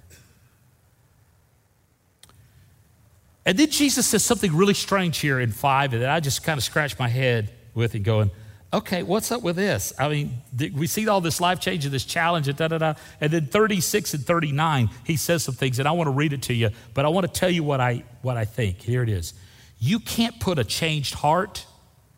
And 3.45 3.58
then 3.58 3.69
Jesus 3.69 4.08
says 4.08 4.24
something 4.24 4.56
really 4.56 4.74
strange 4.74 5.17
here 5.17 5.39
in 5.39 5.52
five 5.52 5.91
that 5.91 6.10
I 6.10 6.19
just 6.19 6.43
kind 6.43 6.58
of 6.58 6.63
scratched 6.63 7.00
my 7.00 7.08
head 7.08 7.52
with 7.74 7.95
and 7.95 8.06
going, 8.06 8.32
okay, 8.71 9.03
what's 9.03 9.32
up 9.32 9.41
with 9.41 9.55
this? 9.55 9.93
I 9.97 10.10
mean, 10.10 10.41
we 10.73 10.88
see 10.88 11.08
all 11.08 11.21
this 11.21 11.41
life 11.41 11.60
change 11.60 11.86
and 11.86 11.93
this 11.93 12.05
challenge 12.05 12.47
and 12.47 12.58
da 12.58 12.67
da 12.67 12.77
da. 12.77 12.93
And 13.19 13.32
then 13.32 13.47
36 13.47 14.13
and 14.13 14.25
39, 14.25 14.89
he 15.03 15.15
says 15.15 15.43
some 15.43 15.55
things, 15.55 15.79
and 15.79 15.88
I 15.88 15.91
want 15.91 16.08
to 16.08 16.12
read 16.12 16.34
it 16.34 16.43
to 16.43 16.53
you, 16.53 16.69
but 16.93 17.05
I 17.05 17.10
want 17.10 17.32
to 17.32 17.39
tell 17.39 17.49
you 17.49 17.63
what 17.63 17.82
I 17.82 18.03
what 18.21 18.38
I 18.38 18.45
think. 18.45 18.82
Here 18.82 19.03
it 19.03 19.10
is. 19.10 19.34
You 19.79 19.99
can't 19.99 20.39
put 20.39 20.60
a 20.60 20.63
changed 20.63 21.15
heart 21.15 21.65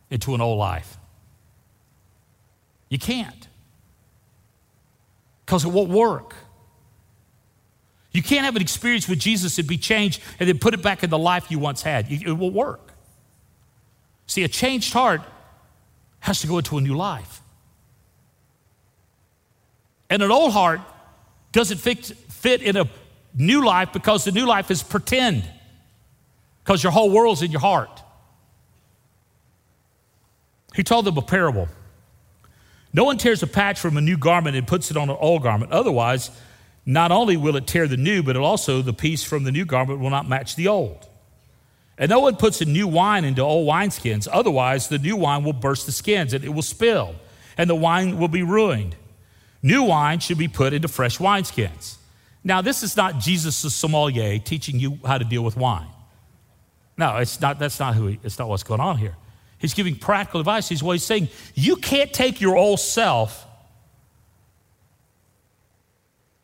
into 0.09 0.35
an 0.35 0.41
old 0.41 0.57
life. 0.57 0.97
You 2.89 2.99
can't. 2.99 3.47
Because 5.45 5.63
it 5.63 5.69
won't 5.69 5.89
work. 5.89 6.35
You 8.11 8.21
can't 8.21 8.43
have 8.43 8.57
an 8.57 8.61
experience 8.61 9.07
with 9.07 9.19
Jesus 9.19 9.57
and 9.57 9.67
be 9.67 9.77
changed 9.77 10.21
and 10.39 10.49
then 10.49 10.59
put 10.59 10.73
it 10.73 10.81
back 10.81 11.03
in 11.03 11.09
the 11.09 11.17
life 11.17 11.49
you 11.49 11.59
once 11.59 11.81
had. 11.81 12.11
It 12.11 12.33
won't 12.33 12.53
work. 12.53 12.93
See, 14.27 14.43
a 14.43 14.49
changed 14.49 14.91
heart 14.91 15.21
has 16.21 16.39
to 16.41 16.47
go 16.47 16.57
into 16.57 16.77
a 16.77 16.81
new 16.81 16.95
life. 16.95 17.41
And 20.09 20.23
an 20.23 20.31
old 20.31 20.53
heart 20.53 20.81
doesn't 21.51 21.77
fit, 21.77 22.05
fit 22.05 22.61
in 22.61 22.77
a 22.77 22.89
new 23.35 23.65
life 23.65 23.93
because 23.93 24.23
the 24.23 24.31
new 24.31 24.45
life 24.45 24.71
is 24.71 24.83
pretend, 24.83 25.43
because 26.63 26.83
your 26.83 26.91
whole 26.91 27.11
world's 27.11 27.41
in 27.41 27.51
your 27.51 27.61
heart. 27.61 28.01
He 30.75 30.83
told 30.83 31.05
them 31.05 31.17
a 31.17 31.21
parable. 31.21 31.67
No 32.93 33.03
one 33.03 33.17
tears 33.17 33.41
a 33.43 33.47
patch 33.47 33.79
from 33.79 33.97
a 33.97 34.01
new 34.01 34.17
garment 34.17 34.55
and 34.55 34.67
puts 34.67 34.91
it 34.91 34.97
on 34.97 35.09
an 35.09 35.17
old 35.19 35.43
garment. 35.43 35.71
Otherwise, 35.71 36.29
not 36.85 37.11
only 37.11 37.37
will 37.37 37.55
it 37.55 37.67
tear 37.67 37.87
the 37.87 37.97
new, 37.97 38.21
but 38.23 38.35
also 38.35 38.81
the 38.81 38.93
piece 38.93 39.23
from 39.23 39.43
the 39.43 39.51
new 39.51 39.65
garment 39.65 39.99
will 39.99 40.09
not 40.09 40.27
match 40.27 40.55
the 40.55 40.67
old. 40.67 41.07
And 42.01 42.09
no 42.09 42.19
one 42.19 42.35
puts 42.35 42.61
a 42.61 42.65
new 42.65 42.87
wine 42.87 43.23
into 43.25 43.43
old 43.43 43.67
wineskins. 43.67 44.27
Otherwise, 44.29 44.87
the 44.87 44.97
new 44.97 45.15
wine 45.15 45.43
will 45.43 45.53
burst 45.53 45.85
the 45.85 45.91
skins 45.91 46.33
and 46.33 46.43
it 46.43 46.49
will 46.49 46.63
spill, 46.63 47.13
and 47.59 47.69
the 47.69 47.75
wine 47.75 48.17
will 48.17 48.27
be 48.27 48.41
ruined. 48.41 48.95
New 49.61 49.83
wine 49.83 50.19
should 50.19 50.39
be 50.39 50.47
put 50.47 50.73
into 50.73 50.87
fresh 50.87 51.19
wineskins. 51.19 51.97
Now, 52.43 52.63
this 52.63 52.81
is 52.81 52.97
not 52.97 53.19
Jesus 53.19 53.61
the 53.61 53.69
sommelier 53.69 54.39
teaching 54.39 54.79
you 54.79 54.97
how 55.05 55.19
to 55.19 55.23
deal 55.23 55.43
with 55.43 55.55
wine. 55.55 55.89
No, 56.97 57.17
it's 57.17 57.39
not, 57.39 57.59
that's 57.59 57.79
not 57.79 57.93
who 57.93 58.07
he, 58.07 58.19
it's 58.23 58.39
not 58.39 58.49
what's 58.49 58.63
going 58.63 58.81
on 58.81 58.97
here. 58.97 59.15
He's 59.59 59.75
giving 59.75 59.95
practical 59.95 60.39
advice. 60.39 60.67
He's 60.67 60.81
what 60.81 60.93
he's 60.93 61.05
saying. 61.05 61.27
You 61.53 61.75
can't 61.75 62.11
take 62.11 62.41
your 62.41 62.57
old 62.57 62.79
self 62.79 63.45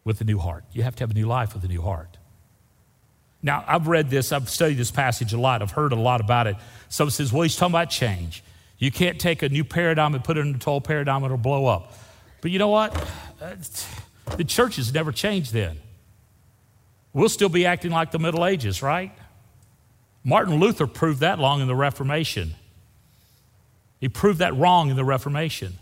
with 0.04 0.22
a 0.22 0.24
new 0.24 0.38
heart. 0.38 0.66
You 0.72 0.84
have 0.84 0.96
to 0.98 1.02
have 1.02 1.10
a 1.10 1.16
new 1.16 1.26
life 1.26 1.56
with 1.56 1.64
a 1.64 1.68
new 1.68 1.82
heart. 1.82 2.17
Now, 3.48 3.64
I've 3.66 3.88
read 3.88 4.10
this, 4.10 4.34
I've 4.34 4.50
studied 4.50 4.76
this 4.76 4.92
passage 4.92 5.32
a 5.32 5.40
lot, 5.40 5.62
I've 5.62 5.72
heard 5.72 5.94
a 5.94 5.96
lot 5.96 6.20
about 6.20 6.48
it. 6.48 6.58
Someone 6.90 7.12
says, 7.12 7.32
well, 7.32 7.44
he's 7.44 7.56
talking 7.56 7.72
about 7.72 7.90
change. 7.90 8.44
You 8.78 8.92
can't 8.92 9.18
take 9.22 9.42
a 9.42 9.48
new 9.48 9.64
paradigm 9.64 10.14
and 10.16 10.22
put 10.22 10.38
it 10.38 10.42
in 10.42 10.48
into 10.48 10.70
old 10.70 10.84
paradigm, 10.84 11.24
it'll 11.24 11.38
blow 11.38 11.66
up. 11.66 11.94
But 12.42 12.52
you 12.52 12.60
know 12.60 12.68
what? 12.68 12.94
Uh, 13.42 13.56
the 14.36 14.44
church 14.44 14.76
has 14.76 14.94
never 14.94 15.14
changed 15.14 15.54
then. 15.54 15.78
We'll 17.14 17.30
still 17.30 17.48
be 17.48 17.66
acting 17.66 17.92
like 17.92 18.12
the 18.12 18.20
Middle 18.20 18.46
Ages, 18.46 18.84
right? 18.84 19.14
Martin 20.26 20.56
Luther 20.56 20.86
proved 20.86 21.22
that 21.22 21.40
long 21.40 21.62
in 21.62 21.68
the 21.68 21.76
Reformation. 21.76 22.54
He 24.02 24.10
proved 24.10 24.40
that 24.40 24.58
wrong 24.58 24.90
in 24.90 24.98
the 24.98 25.06
Reformation. 25.06 25.78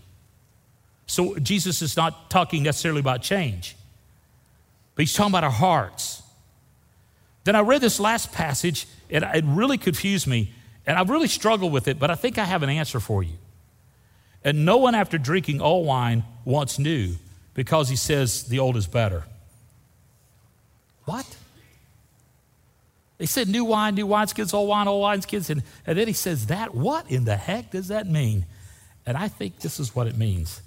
So 1.07 1.35
Jesus 1.39 1.81
is 1.81 1.97
not 1.97 2.29
talking 2.29 2.61
necessarily 2.61 2.99
about 2.99 3.23
change, 3.23 3.75
but 4.93 5.01
he's 5.01 5.13
talking 5.15 5.31
about 5.31 5.43
our 5.43 5.49
hearts. 5.49 6.21
Then 7.45 7.55
I 7.55 7.61
read 7.61 7.79
this 7.79 7.99
last 7.99 8.33
passage, 8.33 8.87
and 9.09 9.23
it 9.23 9.43
really 9.47 9.77
confused 9.77 10.27
me, 10.27 10.51
and 10.85 10.97
I've 10.97 11.09
really 11.09 11.27
struggled 11.27 11.71
with 11.71 11.87
it, 11.87 11.97
but 11.97 12.11
I 12.11 12.15
think 12.15 12.37
I 12.37 12.43
have 12.43 12.63
an 12.63 12.69
answer 12.69 12.99
for 12.99 13.23
you. 13.23 13.37
And 14.43 14.65
no 14.65 14.77
one 14.77 14.93
after 14.93 15.17
drinking 15.17 15.61
old 15.61 15.87
wine 15.87 16.23
wants 16.43 16.77
new 16.77 17.15
because 17.53 17.89
he 17.89 17.95
says 17.95 18.43
the 18.43 18.59
old 18.59 18.77
is 18.77 18.85
better. 18.85 19.23
What? 21.05 21.25
They 23.17 23.25
said 23.25 23.47
new 23.47 23.63
wine, 23.63 23.95
new 23.95 24.07
wineskins, 24.07 24.53
old 24.53 24.67
wine, 24.67 24.87
old 24.87 25.03
wineskins. 25.03 25.49
And, 25.49 25.63
and 25.87 25.97
then 25.97 26.07
he 26.07 26.13
says 26.13 26.47
that. 26.47 26.75
What 26.75 27.09
in 27.09 27.25
the 27.25 27.37
heck 27.37 27.71
does 27.71 27.87
that 27.87 28.07
mean? 28.07 28.45
And 29.05 29.17
I 29.17 29.27
think 29.27 29.59
this 29.59 29.79
is 29.79 29.95
what 29.95 30.07
it 30.07 30.17
means 30.17 30.61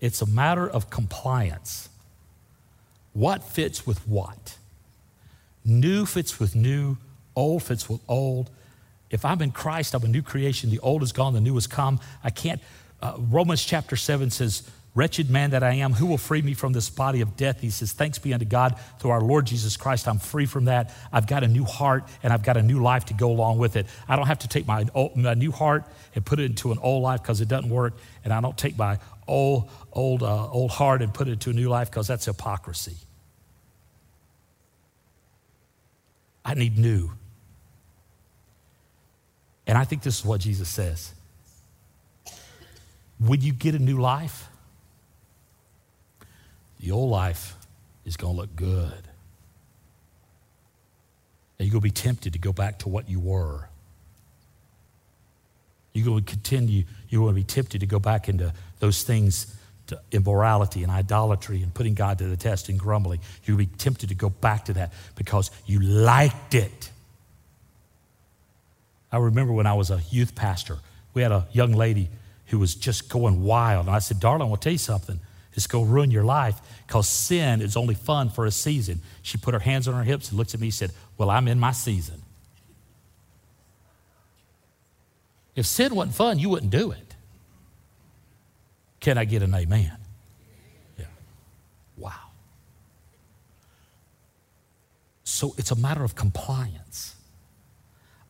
it's 0.00 0.22
a 0.22 0.26
matter 0.26 0.68
of 0.68 0.90
compliance. 0.90 1.88
What 3.12 3.44
fits 3.44 3.86
with 3.86 4.06
what? 4.08 4.56
New 5.64 6.06
fits 6.06 6.40
with 6.40 6.54
new, 6.54 6.96
old 7.36 7.62
fits 7.62 7.88
with 7.88 8.00
old. 8.08 8.50
If 9.10 9.24
I'm 9.24 9.42
in 9.42 9.50
Christ, 9.50 9.94
I'm 9.94 10.04
a 10.04 10.08
new 10.08 10.22
creation. 10.22 10.70
The 10.70 10.78
old 10.80 11.02
is 11.02 11.12
gone, 11.12 11.34
the 11.34 11.40
new 11.40 11.54
has 11.54 11.66
come. 11.66 12.00
I 12.22 12.30
can't. 12.30 12.60
Uh, 13.02 13.14
Romans 13.18 13.64
chapter 13.64 13.96
7 13.96 14.30
says, 14.30 14.68
Wretched 14.92 15.30
man 15.30 15.50
that 15.50 15.62
I 15.62 15.74
am, 15.74 15.92
who 15.92 16.06
will 16.06 16.18
free 16.18 16.42
me 16.42 16.52
from 16.52 16.72
this 16.72 16.90
body 16.90 17.20
of 17.20 17.36
death? 17.36 17.60
He 17.60 17.70
says, 17.70 17.92
Thanks 17.92 18.18
be 18.18 18.34
unto 18.34 18.44
God 18.44 18.76
through 18.98 19.12
our 19.12 19.20
Lord 19.20 19.46
Jesus 19.46 19.76
Christ. 19.76 20.08
I'm 20.08 20.18
free 20.18 20.46
from 20.46 20.64
that. 20.64 20.92
I've 21.12 21.28
got 21.28 21.44
a 21.44 21.48
new 21.48 21.64
heart 21.64 22.04
and 22.24 22.32
I've 22.32 22.42
got 22.42 22.56
a 22.56 22.62
new 22.62 22.82
life 22.82 23.04
to 23.06 23.14
go 23.14 23.30
along 23.30 23.58
with 23.58 23.76
it. 23.76 23.86
I 24.08 24.16
don't 24.16 24.26
have 24.26 24.40
to 24.40 24.48
take 24.48 24.66
my, 24.66 24.86
old, 24.92 25.16
my 25.16 25.34
new 25.34 25.52
heart 25.52 25.84
and 26.16 26.26
put 26.26 26.40
it 26.40 26.44
into 26.46 26.72
an 26.72 26.78
old 26.78 27.04
life 27.04 27.22
because 27.22 27.40
it 27.40 27.46
doesn't 27.46 27.70
work. 27.70 27.94
And 28.24 28.32
I 28.32 28.40
don't 28.40 28.58
take 28.58 28.76
my 28.76 28.98
old, 29.28 29.70
old, 29.92 30.24
uh, 30.24 30.50
old 30.50 30.72
heart 30.72 31.02
and 31.02 31.14
put 31.14 31.28
it 31.28 31.32
into 31.32 31.50
a 31.50 31.52
new 31.52 31.68
life 31.68 31.88
because 31.88 32.08
that's 32.08 32.24
hypocrisy. 32.24 32.96
I 36.44 36.54
need 36.54 36.78
new. 36.78 37.10
And 39.66 39.78
I 39.78 39.84
think 39.84 40.02
this 40.02 40.18
is 40.18 40.24
what 40.24 40.40
Jesus 40.40 40.68
says. 40.68 41.14
When 43.18 43.40
you 43.40 43.52
get 43.52 43.74
a 43.74 43.78
new 43.78 44.00
life, 44.00 44.48
the 46.80 46.90
old 46.90 47.10
life 47.10 47.54
is 48.04 48.16
going 48.16 48.34
to 48.34 48.40
look 48.40 48.56
good. 48.56 49.02
And 51.58 51.66
you're 51.66 51.72
going 51.72 51.82
to 51.82 51.88
be 51.88 51.90
tempted 51.90 52.32
to 52.32 52.38
go 52.38 52.52
back 52.52 52.78
to 52.80 52.88
what 52.88 53.08
you 53.08 53.20
were. 53.20 53.68
You're 55.92 56.06
going 56.06 56.24
to 56.24 56.30
continue, 56.30 56.84
you're 57.08 57.22
going 57.22 57.34
to 57.34 57.40
be 57.40 57.44
tempted 57.44 57.80
to 57.80 57.86
go 57.86 57.98
back 57.98 58.28
into 58.28 58.52
those 58.78 59.02
things, 59.02 59.54
to 59.90 60.00
immorality 60.10 60.82
and 60.82 60.90
idolatry 60.90 61.62
and 61.62 61.72
putting 61.72 61.94
God 61.94 62.18
to 62.18 62.24
the 62.24 62.36
test 62.36 62.68
and 62.68 62.78
grumbling. 62.78 63.20
You'll 63.44 63.58
be 63.58 63.66
tempted 63.66 64.08
to 64.08 64.14
go 64.14 64.30
back 64.30 64.64
to 64.64 64.72
that 64.74 64.92
because 65.14 65.50
you 65.66 65.80
liked 65.80 66.54
it. 66.54 66.90
I 69.12 69.18
remember 69.18 69.52
when 69.52 69.66
I 69.66 69.74
was 69.74 69.90
a 69.90 70.00
youth 70.10 70.34
pastor, 70.34 70.78
we 71.14 71.22
had 71.22 71.32
a 71.32 71.46
young 71.52 71.72
lady 71.72 72.08
who 72.46 72.58
was 72.58 72.74
just 72.74 73.08
going 73.08 73.42
wild. 73.42 73.86
And 73.86 73.94
I 73.94 73.98
said, 74.00 74.20
Darling, 74.20 74.50
I 74.50 74.54
to 74.54 74.60
tell 74.60 74.72
you 74.72 74.78
something. 74.78 75.20
It's 75.54 75.66
going 75.66 75.86
to 75.86 75.92
ruin 75.92 76.10
your 76.10 76.24
life 76.24 76.60
because 76.86 77.08
sin 77.08 77.60
is 77.60 77.76
only 77.76 77.94
fun 77.94 78.30
for 78.30 78.46
a 78.46 78.50
season. 78.50 79.00
She 79.22 79.36
put 79.36 79.52
her 79.54 79.60
hands 79.60 79.88
on 79.88 79.94
her 79.94 80.04
hips 80.04 80.28
and 80.30 80.38
looked 80.38 80.54
at 80.54 80.60
me 80.60 80.68
and 80.68 80.74
said, 80.74 80.92
Well, 81.18 81.28
I'm 81.28 81.48
in 81.48 81.58
my 81.58 81.72
season. 81.72 82.22
If 85.56 85.66
sin 85.66 85.94
wasn't 85.94 86.14
fun, 86.14 86.38
you 86.38 86.48
wouldn't 86.48 86.70
do 86.70 86.92
it. 86.92 87.09
Can 89.00 89.16
I 89.16 89.24
get 89.24 89.42
an 89.42 89.54
amen? 89.54 89.96
Yeah. 90.98 91.06
Wow. 91.96 92.12
So 95.24 95.54
it's 95.56 95.70
a 95.70 95.76
matter 95.76 96.04
of 96.04 96.14
compliance. 96.14 97.16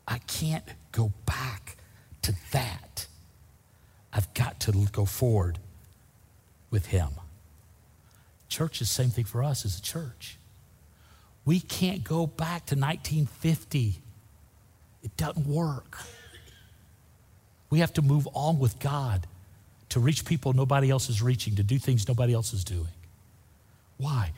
I 0.06 0.18
can't 0.18 0.64
go 0.92 1.12
back 1.26 1.76
to 2.22 2.34
that. 2.52 3.06
I've 4.12 4.32
got 4.34 4.60
to 4.60 4.72
go 4.92 5.04
forward 5.04 5.58
with 6.70 6.86
Him. 6.86 7.10
Church 8.48 8.80
is 8.80 8.88
the 8.88 8.94
same 8.94 9.10
thing 9.10 9.24
for 9.24 9.42
us 9.42 9.64
as 9.64 9.78
a 9.78 9.82
church. 9.82 10.36
We 11.44 11.60
can't 11.60 12.04
go 12.04 12.26
back 12.26 12.66
to 12.66 12.74
1950. 12.76 13.94
It 15.02 15.16
doesn't 15.16 15.46
work. 15.46 15.98
We 17.70 17.80
have 17.80 17.92
to 17.94 18.02
move 18.02 18.28
on 18.34 18.58
with 18.58 18.78
God 18.78 19.26
to 19.90 20.00
reach 20.00 20.24
people 20.24 20.52
nobody 20.52 20.90
else 20.90 21.08
is 21.08 21.20
reaching, 21.20 21.56
to 21.56 21.62
do 21.62 21.78
things 21.78 22.08
nobody 22.08 22.32
else 22.32 22.52
is 22.52 22.64
doing. 22.64 22.88
Why? 23.98 24.32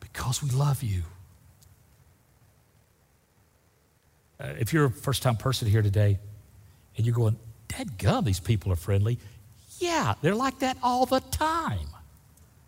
Because 0.00 0.42
we 0.42 0.50
love 0.50 0.82
you. 0.82 1.02
Uh, 4.40 4.54
if 4.58 4.72
you're 4.72 4.86
a 4.86 4.90
first 4.90 5.22
time 5.22 5.36
person 5.36 5.68
here 5.68 5.82
today 5.82 6.18
and 6.96 7.06
you're 7.06 7.14
going, 7.14 7.36
Dead 7.68 7.98
gum, 7.98 8.24
these 8.24 8.40
people 8.40 8.72
are 8.72 8.76
friendly. 8.76 9.18
Yeah, 9.78 10.14
they're 10.22 10.34
like 10.34 10.60
that 10.60 10.78
all 10.82 11.06
the 11.06 11.20
time. 11.20 11.86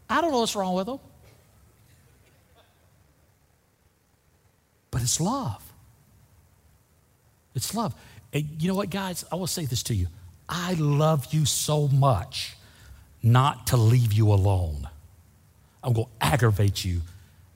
I 0.09 0.21
don't 0.21 0.31
know 0.31 0.41
what's 0.41 0.55
wrong 0.55 0.75
with 0.75 0.87
them. 0.87 0.99
But 4.91 5.03
it's 5.03 5.21
love. 5.21 5.65
It's 7.55 7.75
love. 7.75 7.95
And 8.33 8.47
you 8.61 8.69
know 8.69 8.75
what, 8.75 8.91
guys? 8.91 9.25
I 9.33 9.37
will 9.37 9.47
say 9.47 9.65
this 9.65 9.83
to 9.85 9.95
you. 9.95 10.07
I 10.51 10.75
love 10.75 11.33
you 11.33 11.47
so 11.47 11.87
much 11.87 12.57
not 13.23 13.69
to 13.69 13.77
leave 13.77 14.13
you 14.13 14.33
alone. 14.33 14.89
I'm 15.83 15.93
going 15.93 16.07
to 16.07 16.27
aggravate 16.27 16.85
you 16.85 17.03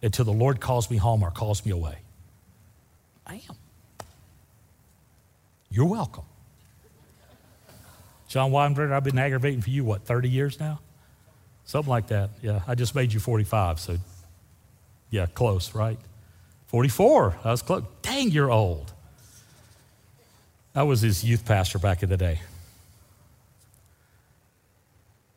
until 0.00 0.24
the 0.24 0.32
Lord 0.32 0.60
calls 0.60 0.90
me 0.90 0.96
home 0.96 1.24
or 1.24 1.30
calls 1.30 1.66
me 1.66 1.72
away. 1.72 1.98
I 3.26 3.34
am. 3.34 3.56
You're 5.70 5.86
welcome. 5.86 6.24
John 8.28 8.52
Weinberger, 8.52 8.92
I've 8.92 9.04
been 9.04 9.18
aggravating 9.18 9.60
for 9.60 9.70
you, 9.70 9.84
what, 9.84 10.04
30 10.04 10.28
years 10.28 10.60
now? 10.60 10.80
Something 11.64 11.90
like 11.90 12.08
that. 12.08 12.30
Yeah, 12.42 12.60
I 12.68 12.74
just 12.74 12.94
made 12.94 13.12
you 13.12 13.18
45, 13.18 13.80
so 13.80 13.98
yeah, 15.10 15.26
close, 15.26 15.74
right? 15.74 15.98
44, 16.66 17.36
I 17.44 17.50
was 17.50 17.62
close. 17.62 17.84
Dang, 18.02 18.30
you're 18.30 18.50
old. 18.50 18.92
I 20.74 20.82
was 20.82 21.00
his 21.00 21.24
youth 21.24 21.44
pastor 21.44 21.78
back 21.78 22.02
in 22.02 22.08
the 22.08 22.16
day. 22.16 22.40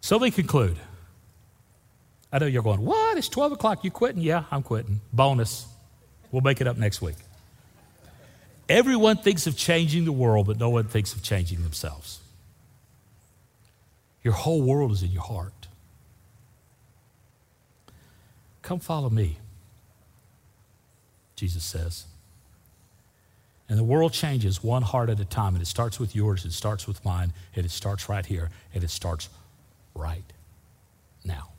So 0.02 0.20
me 0.20 0.32
conclude. 0.32 0.78
I 2.32 2.40
know 2.40 2.46
you're 2.46 2.64
going, 2.64 2.82
what? 2.82 3.18
It's 3.18 3.30
12 3.30 3.54
o'clock. 3.54 3.84
You 3.84 3.92
quitting? 3.92 4.22
Yeah, 4.22 4.44
I'm 4.52 4.64
quitting. 4.64 5.02
Bonus. 5.14 5.66
We'll 6.32 6.42
make 6.42 6.62
it 6.62 6.68
up 6.68 6.78
next 6.78 7.02
week. 7.02 7.16
Everyone 8.70 9.18
thinks 9.18 9.48
of 9.48 9.56
changing 9.56 10.06
the 10.06 10.12
world, 10.12 10.48
but 10.48 10.60
no 10.60 10.70
one 10.70 10.86
thinks 10.86 11.14
of 11.14 11.24
changing 11.24 11.64
themselves. 11.64 12.20
Your 14.24 14.34
whole 14.34 14.62
world 14.62 14.92
is 14.92 15.04
in 15.04 15.12
your 15.12 15.24
heart. 15.24 15.54
Come 18.62 18.80
follow 18.80 19.10
me, 19.10 19.38
Jesus 21.38 21.64
says. 21.64 22.06
And 23.70 23.80
the 23.80 23.84
world 23.84 24.12
changes 24.12 24.62
one 24.62 24.82
heart 24.82 25.10
at 25.10 25.20
a 25.22 25.26
time, 25.26 25.54
and 25.54 25.62
it 25.62 25.68
starts 25.68 25.98
with 26.00 26.14
yours, 26.14 26.44
it 26.44 26.52
starts 26.52 26.88
with 26.88 27.04
mine, 27.06 27.32
and 27.56 27.66
it 27.66 27.72
starts 27.72 28.10
right 28.10 28.26
here, 28.26 28.50
and 28.74 28.84
it 28.84 28.90
starts 28.90 29.30
right 29.98 30.32
now. 31.26 31.57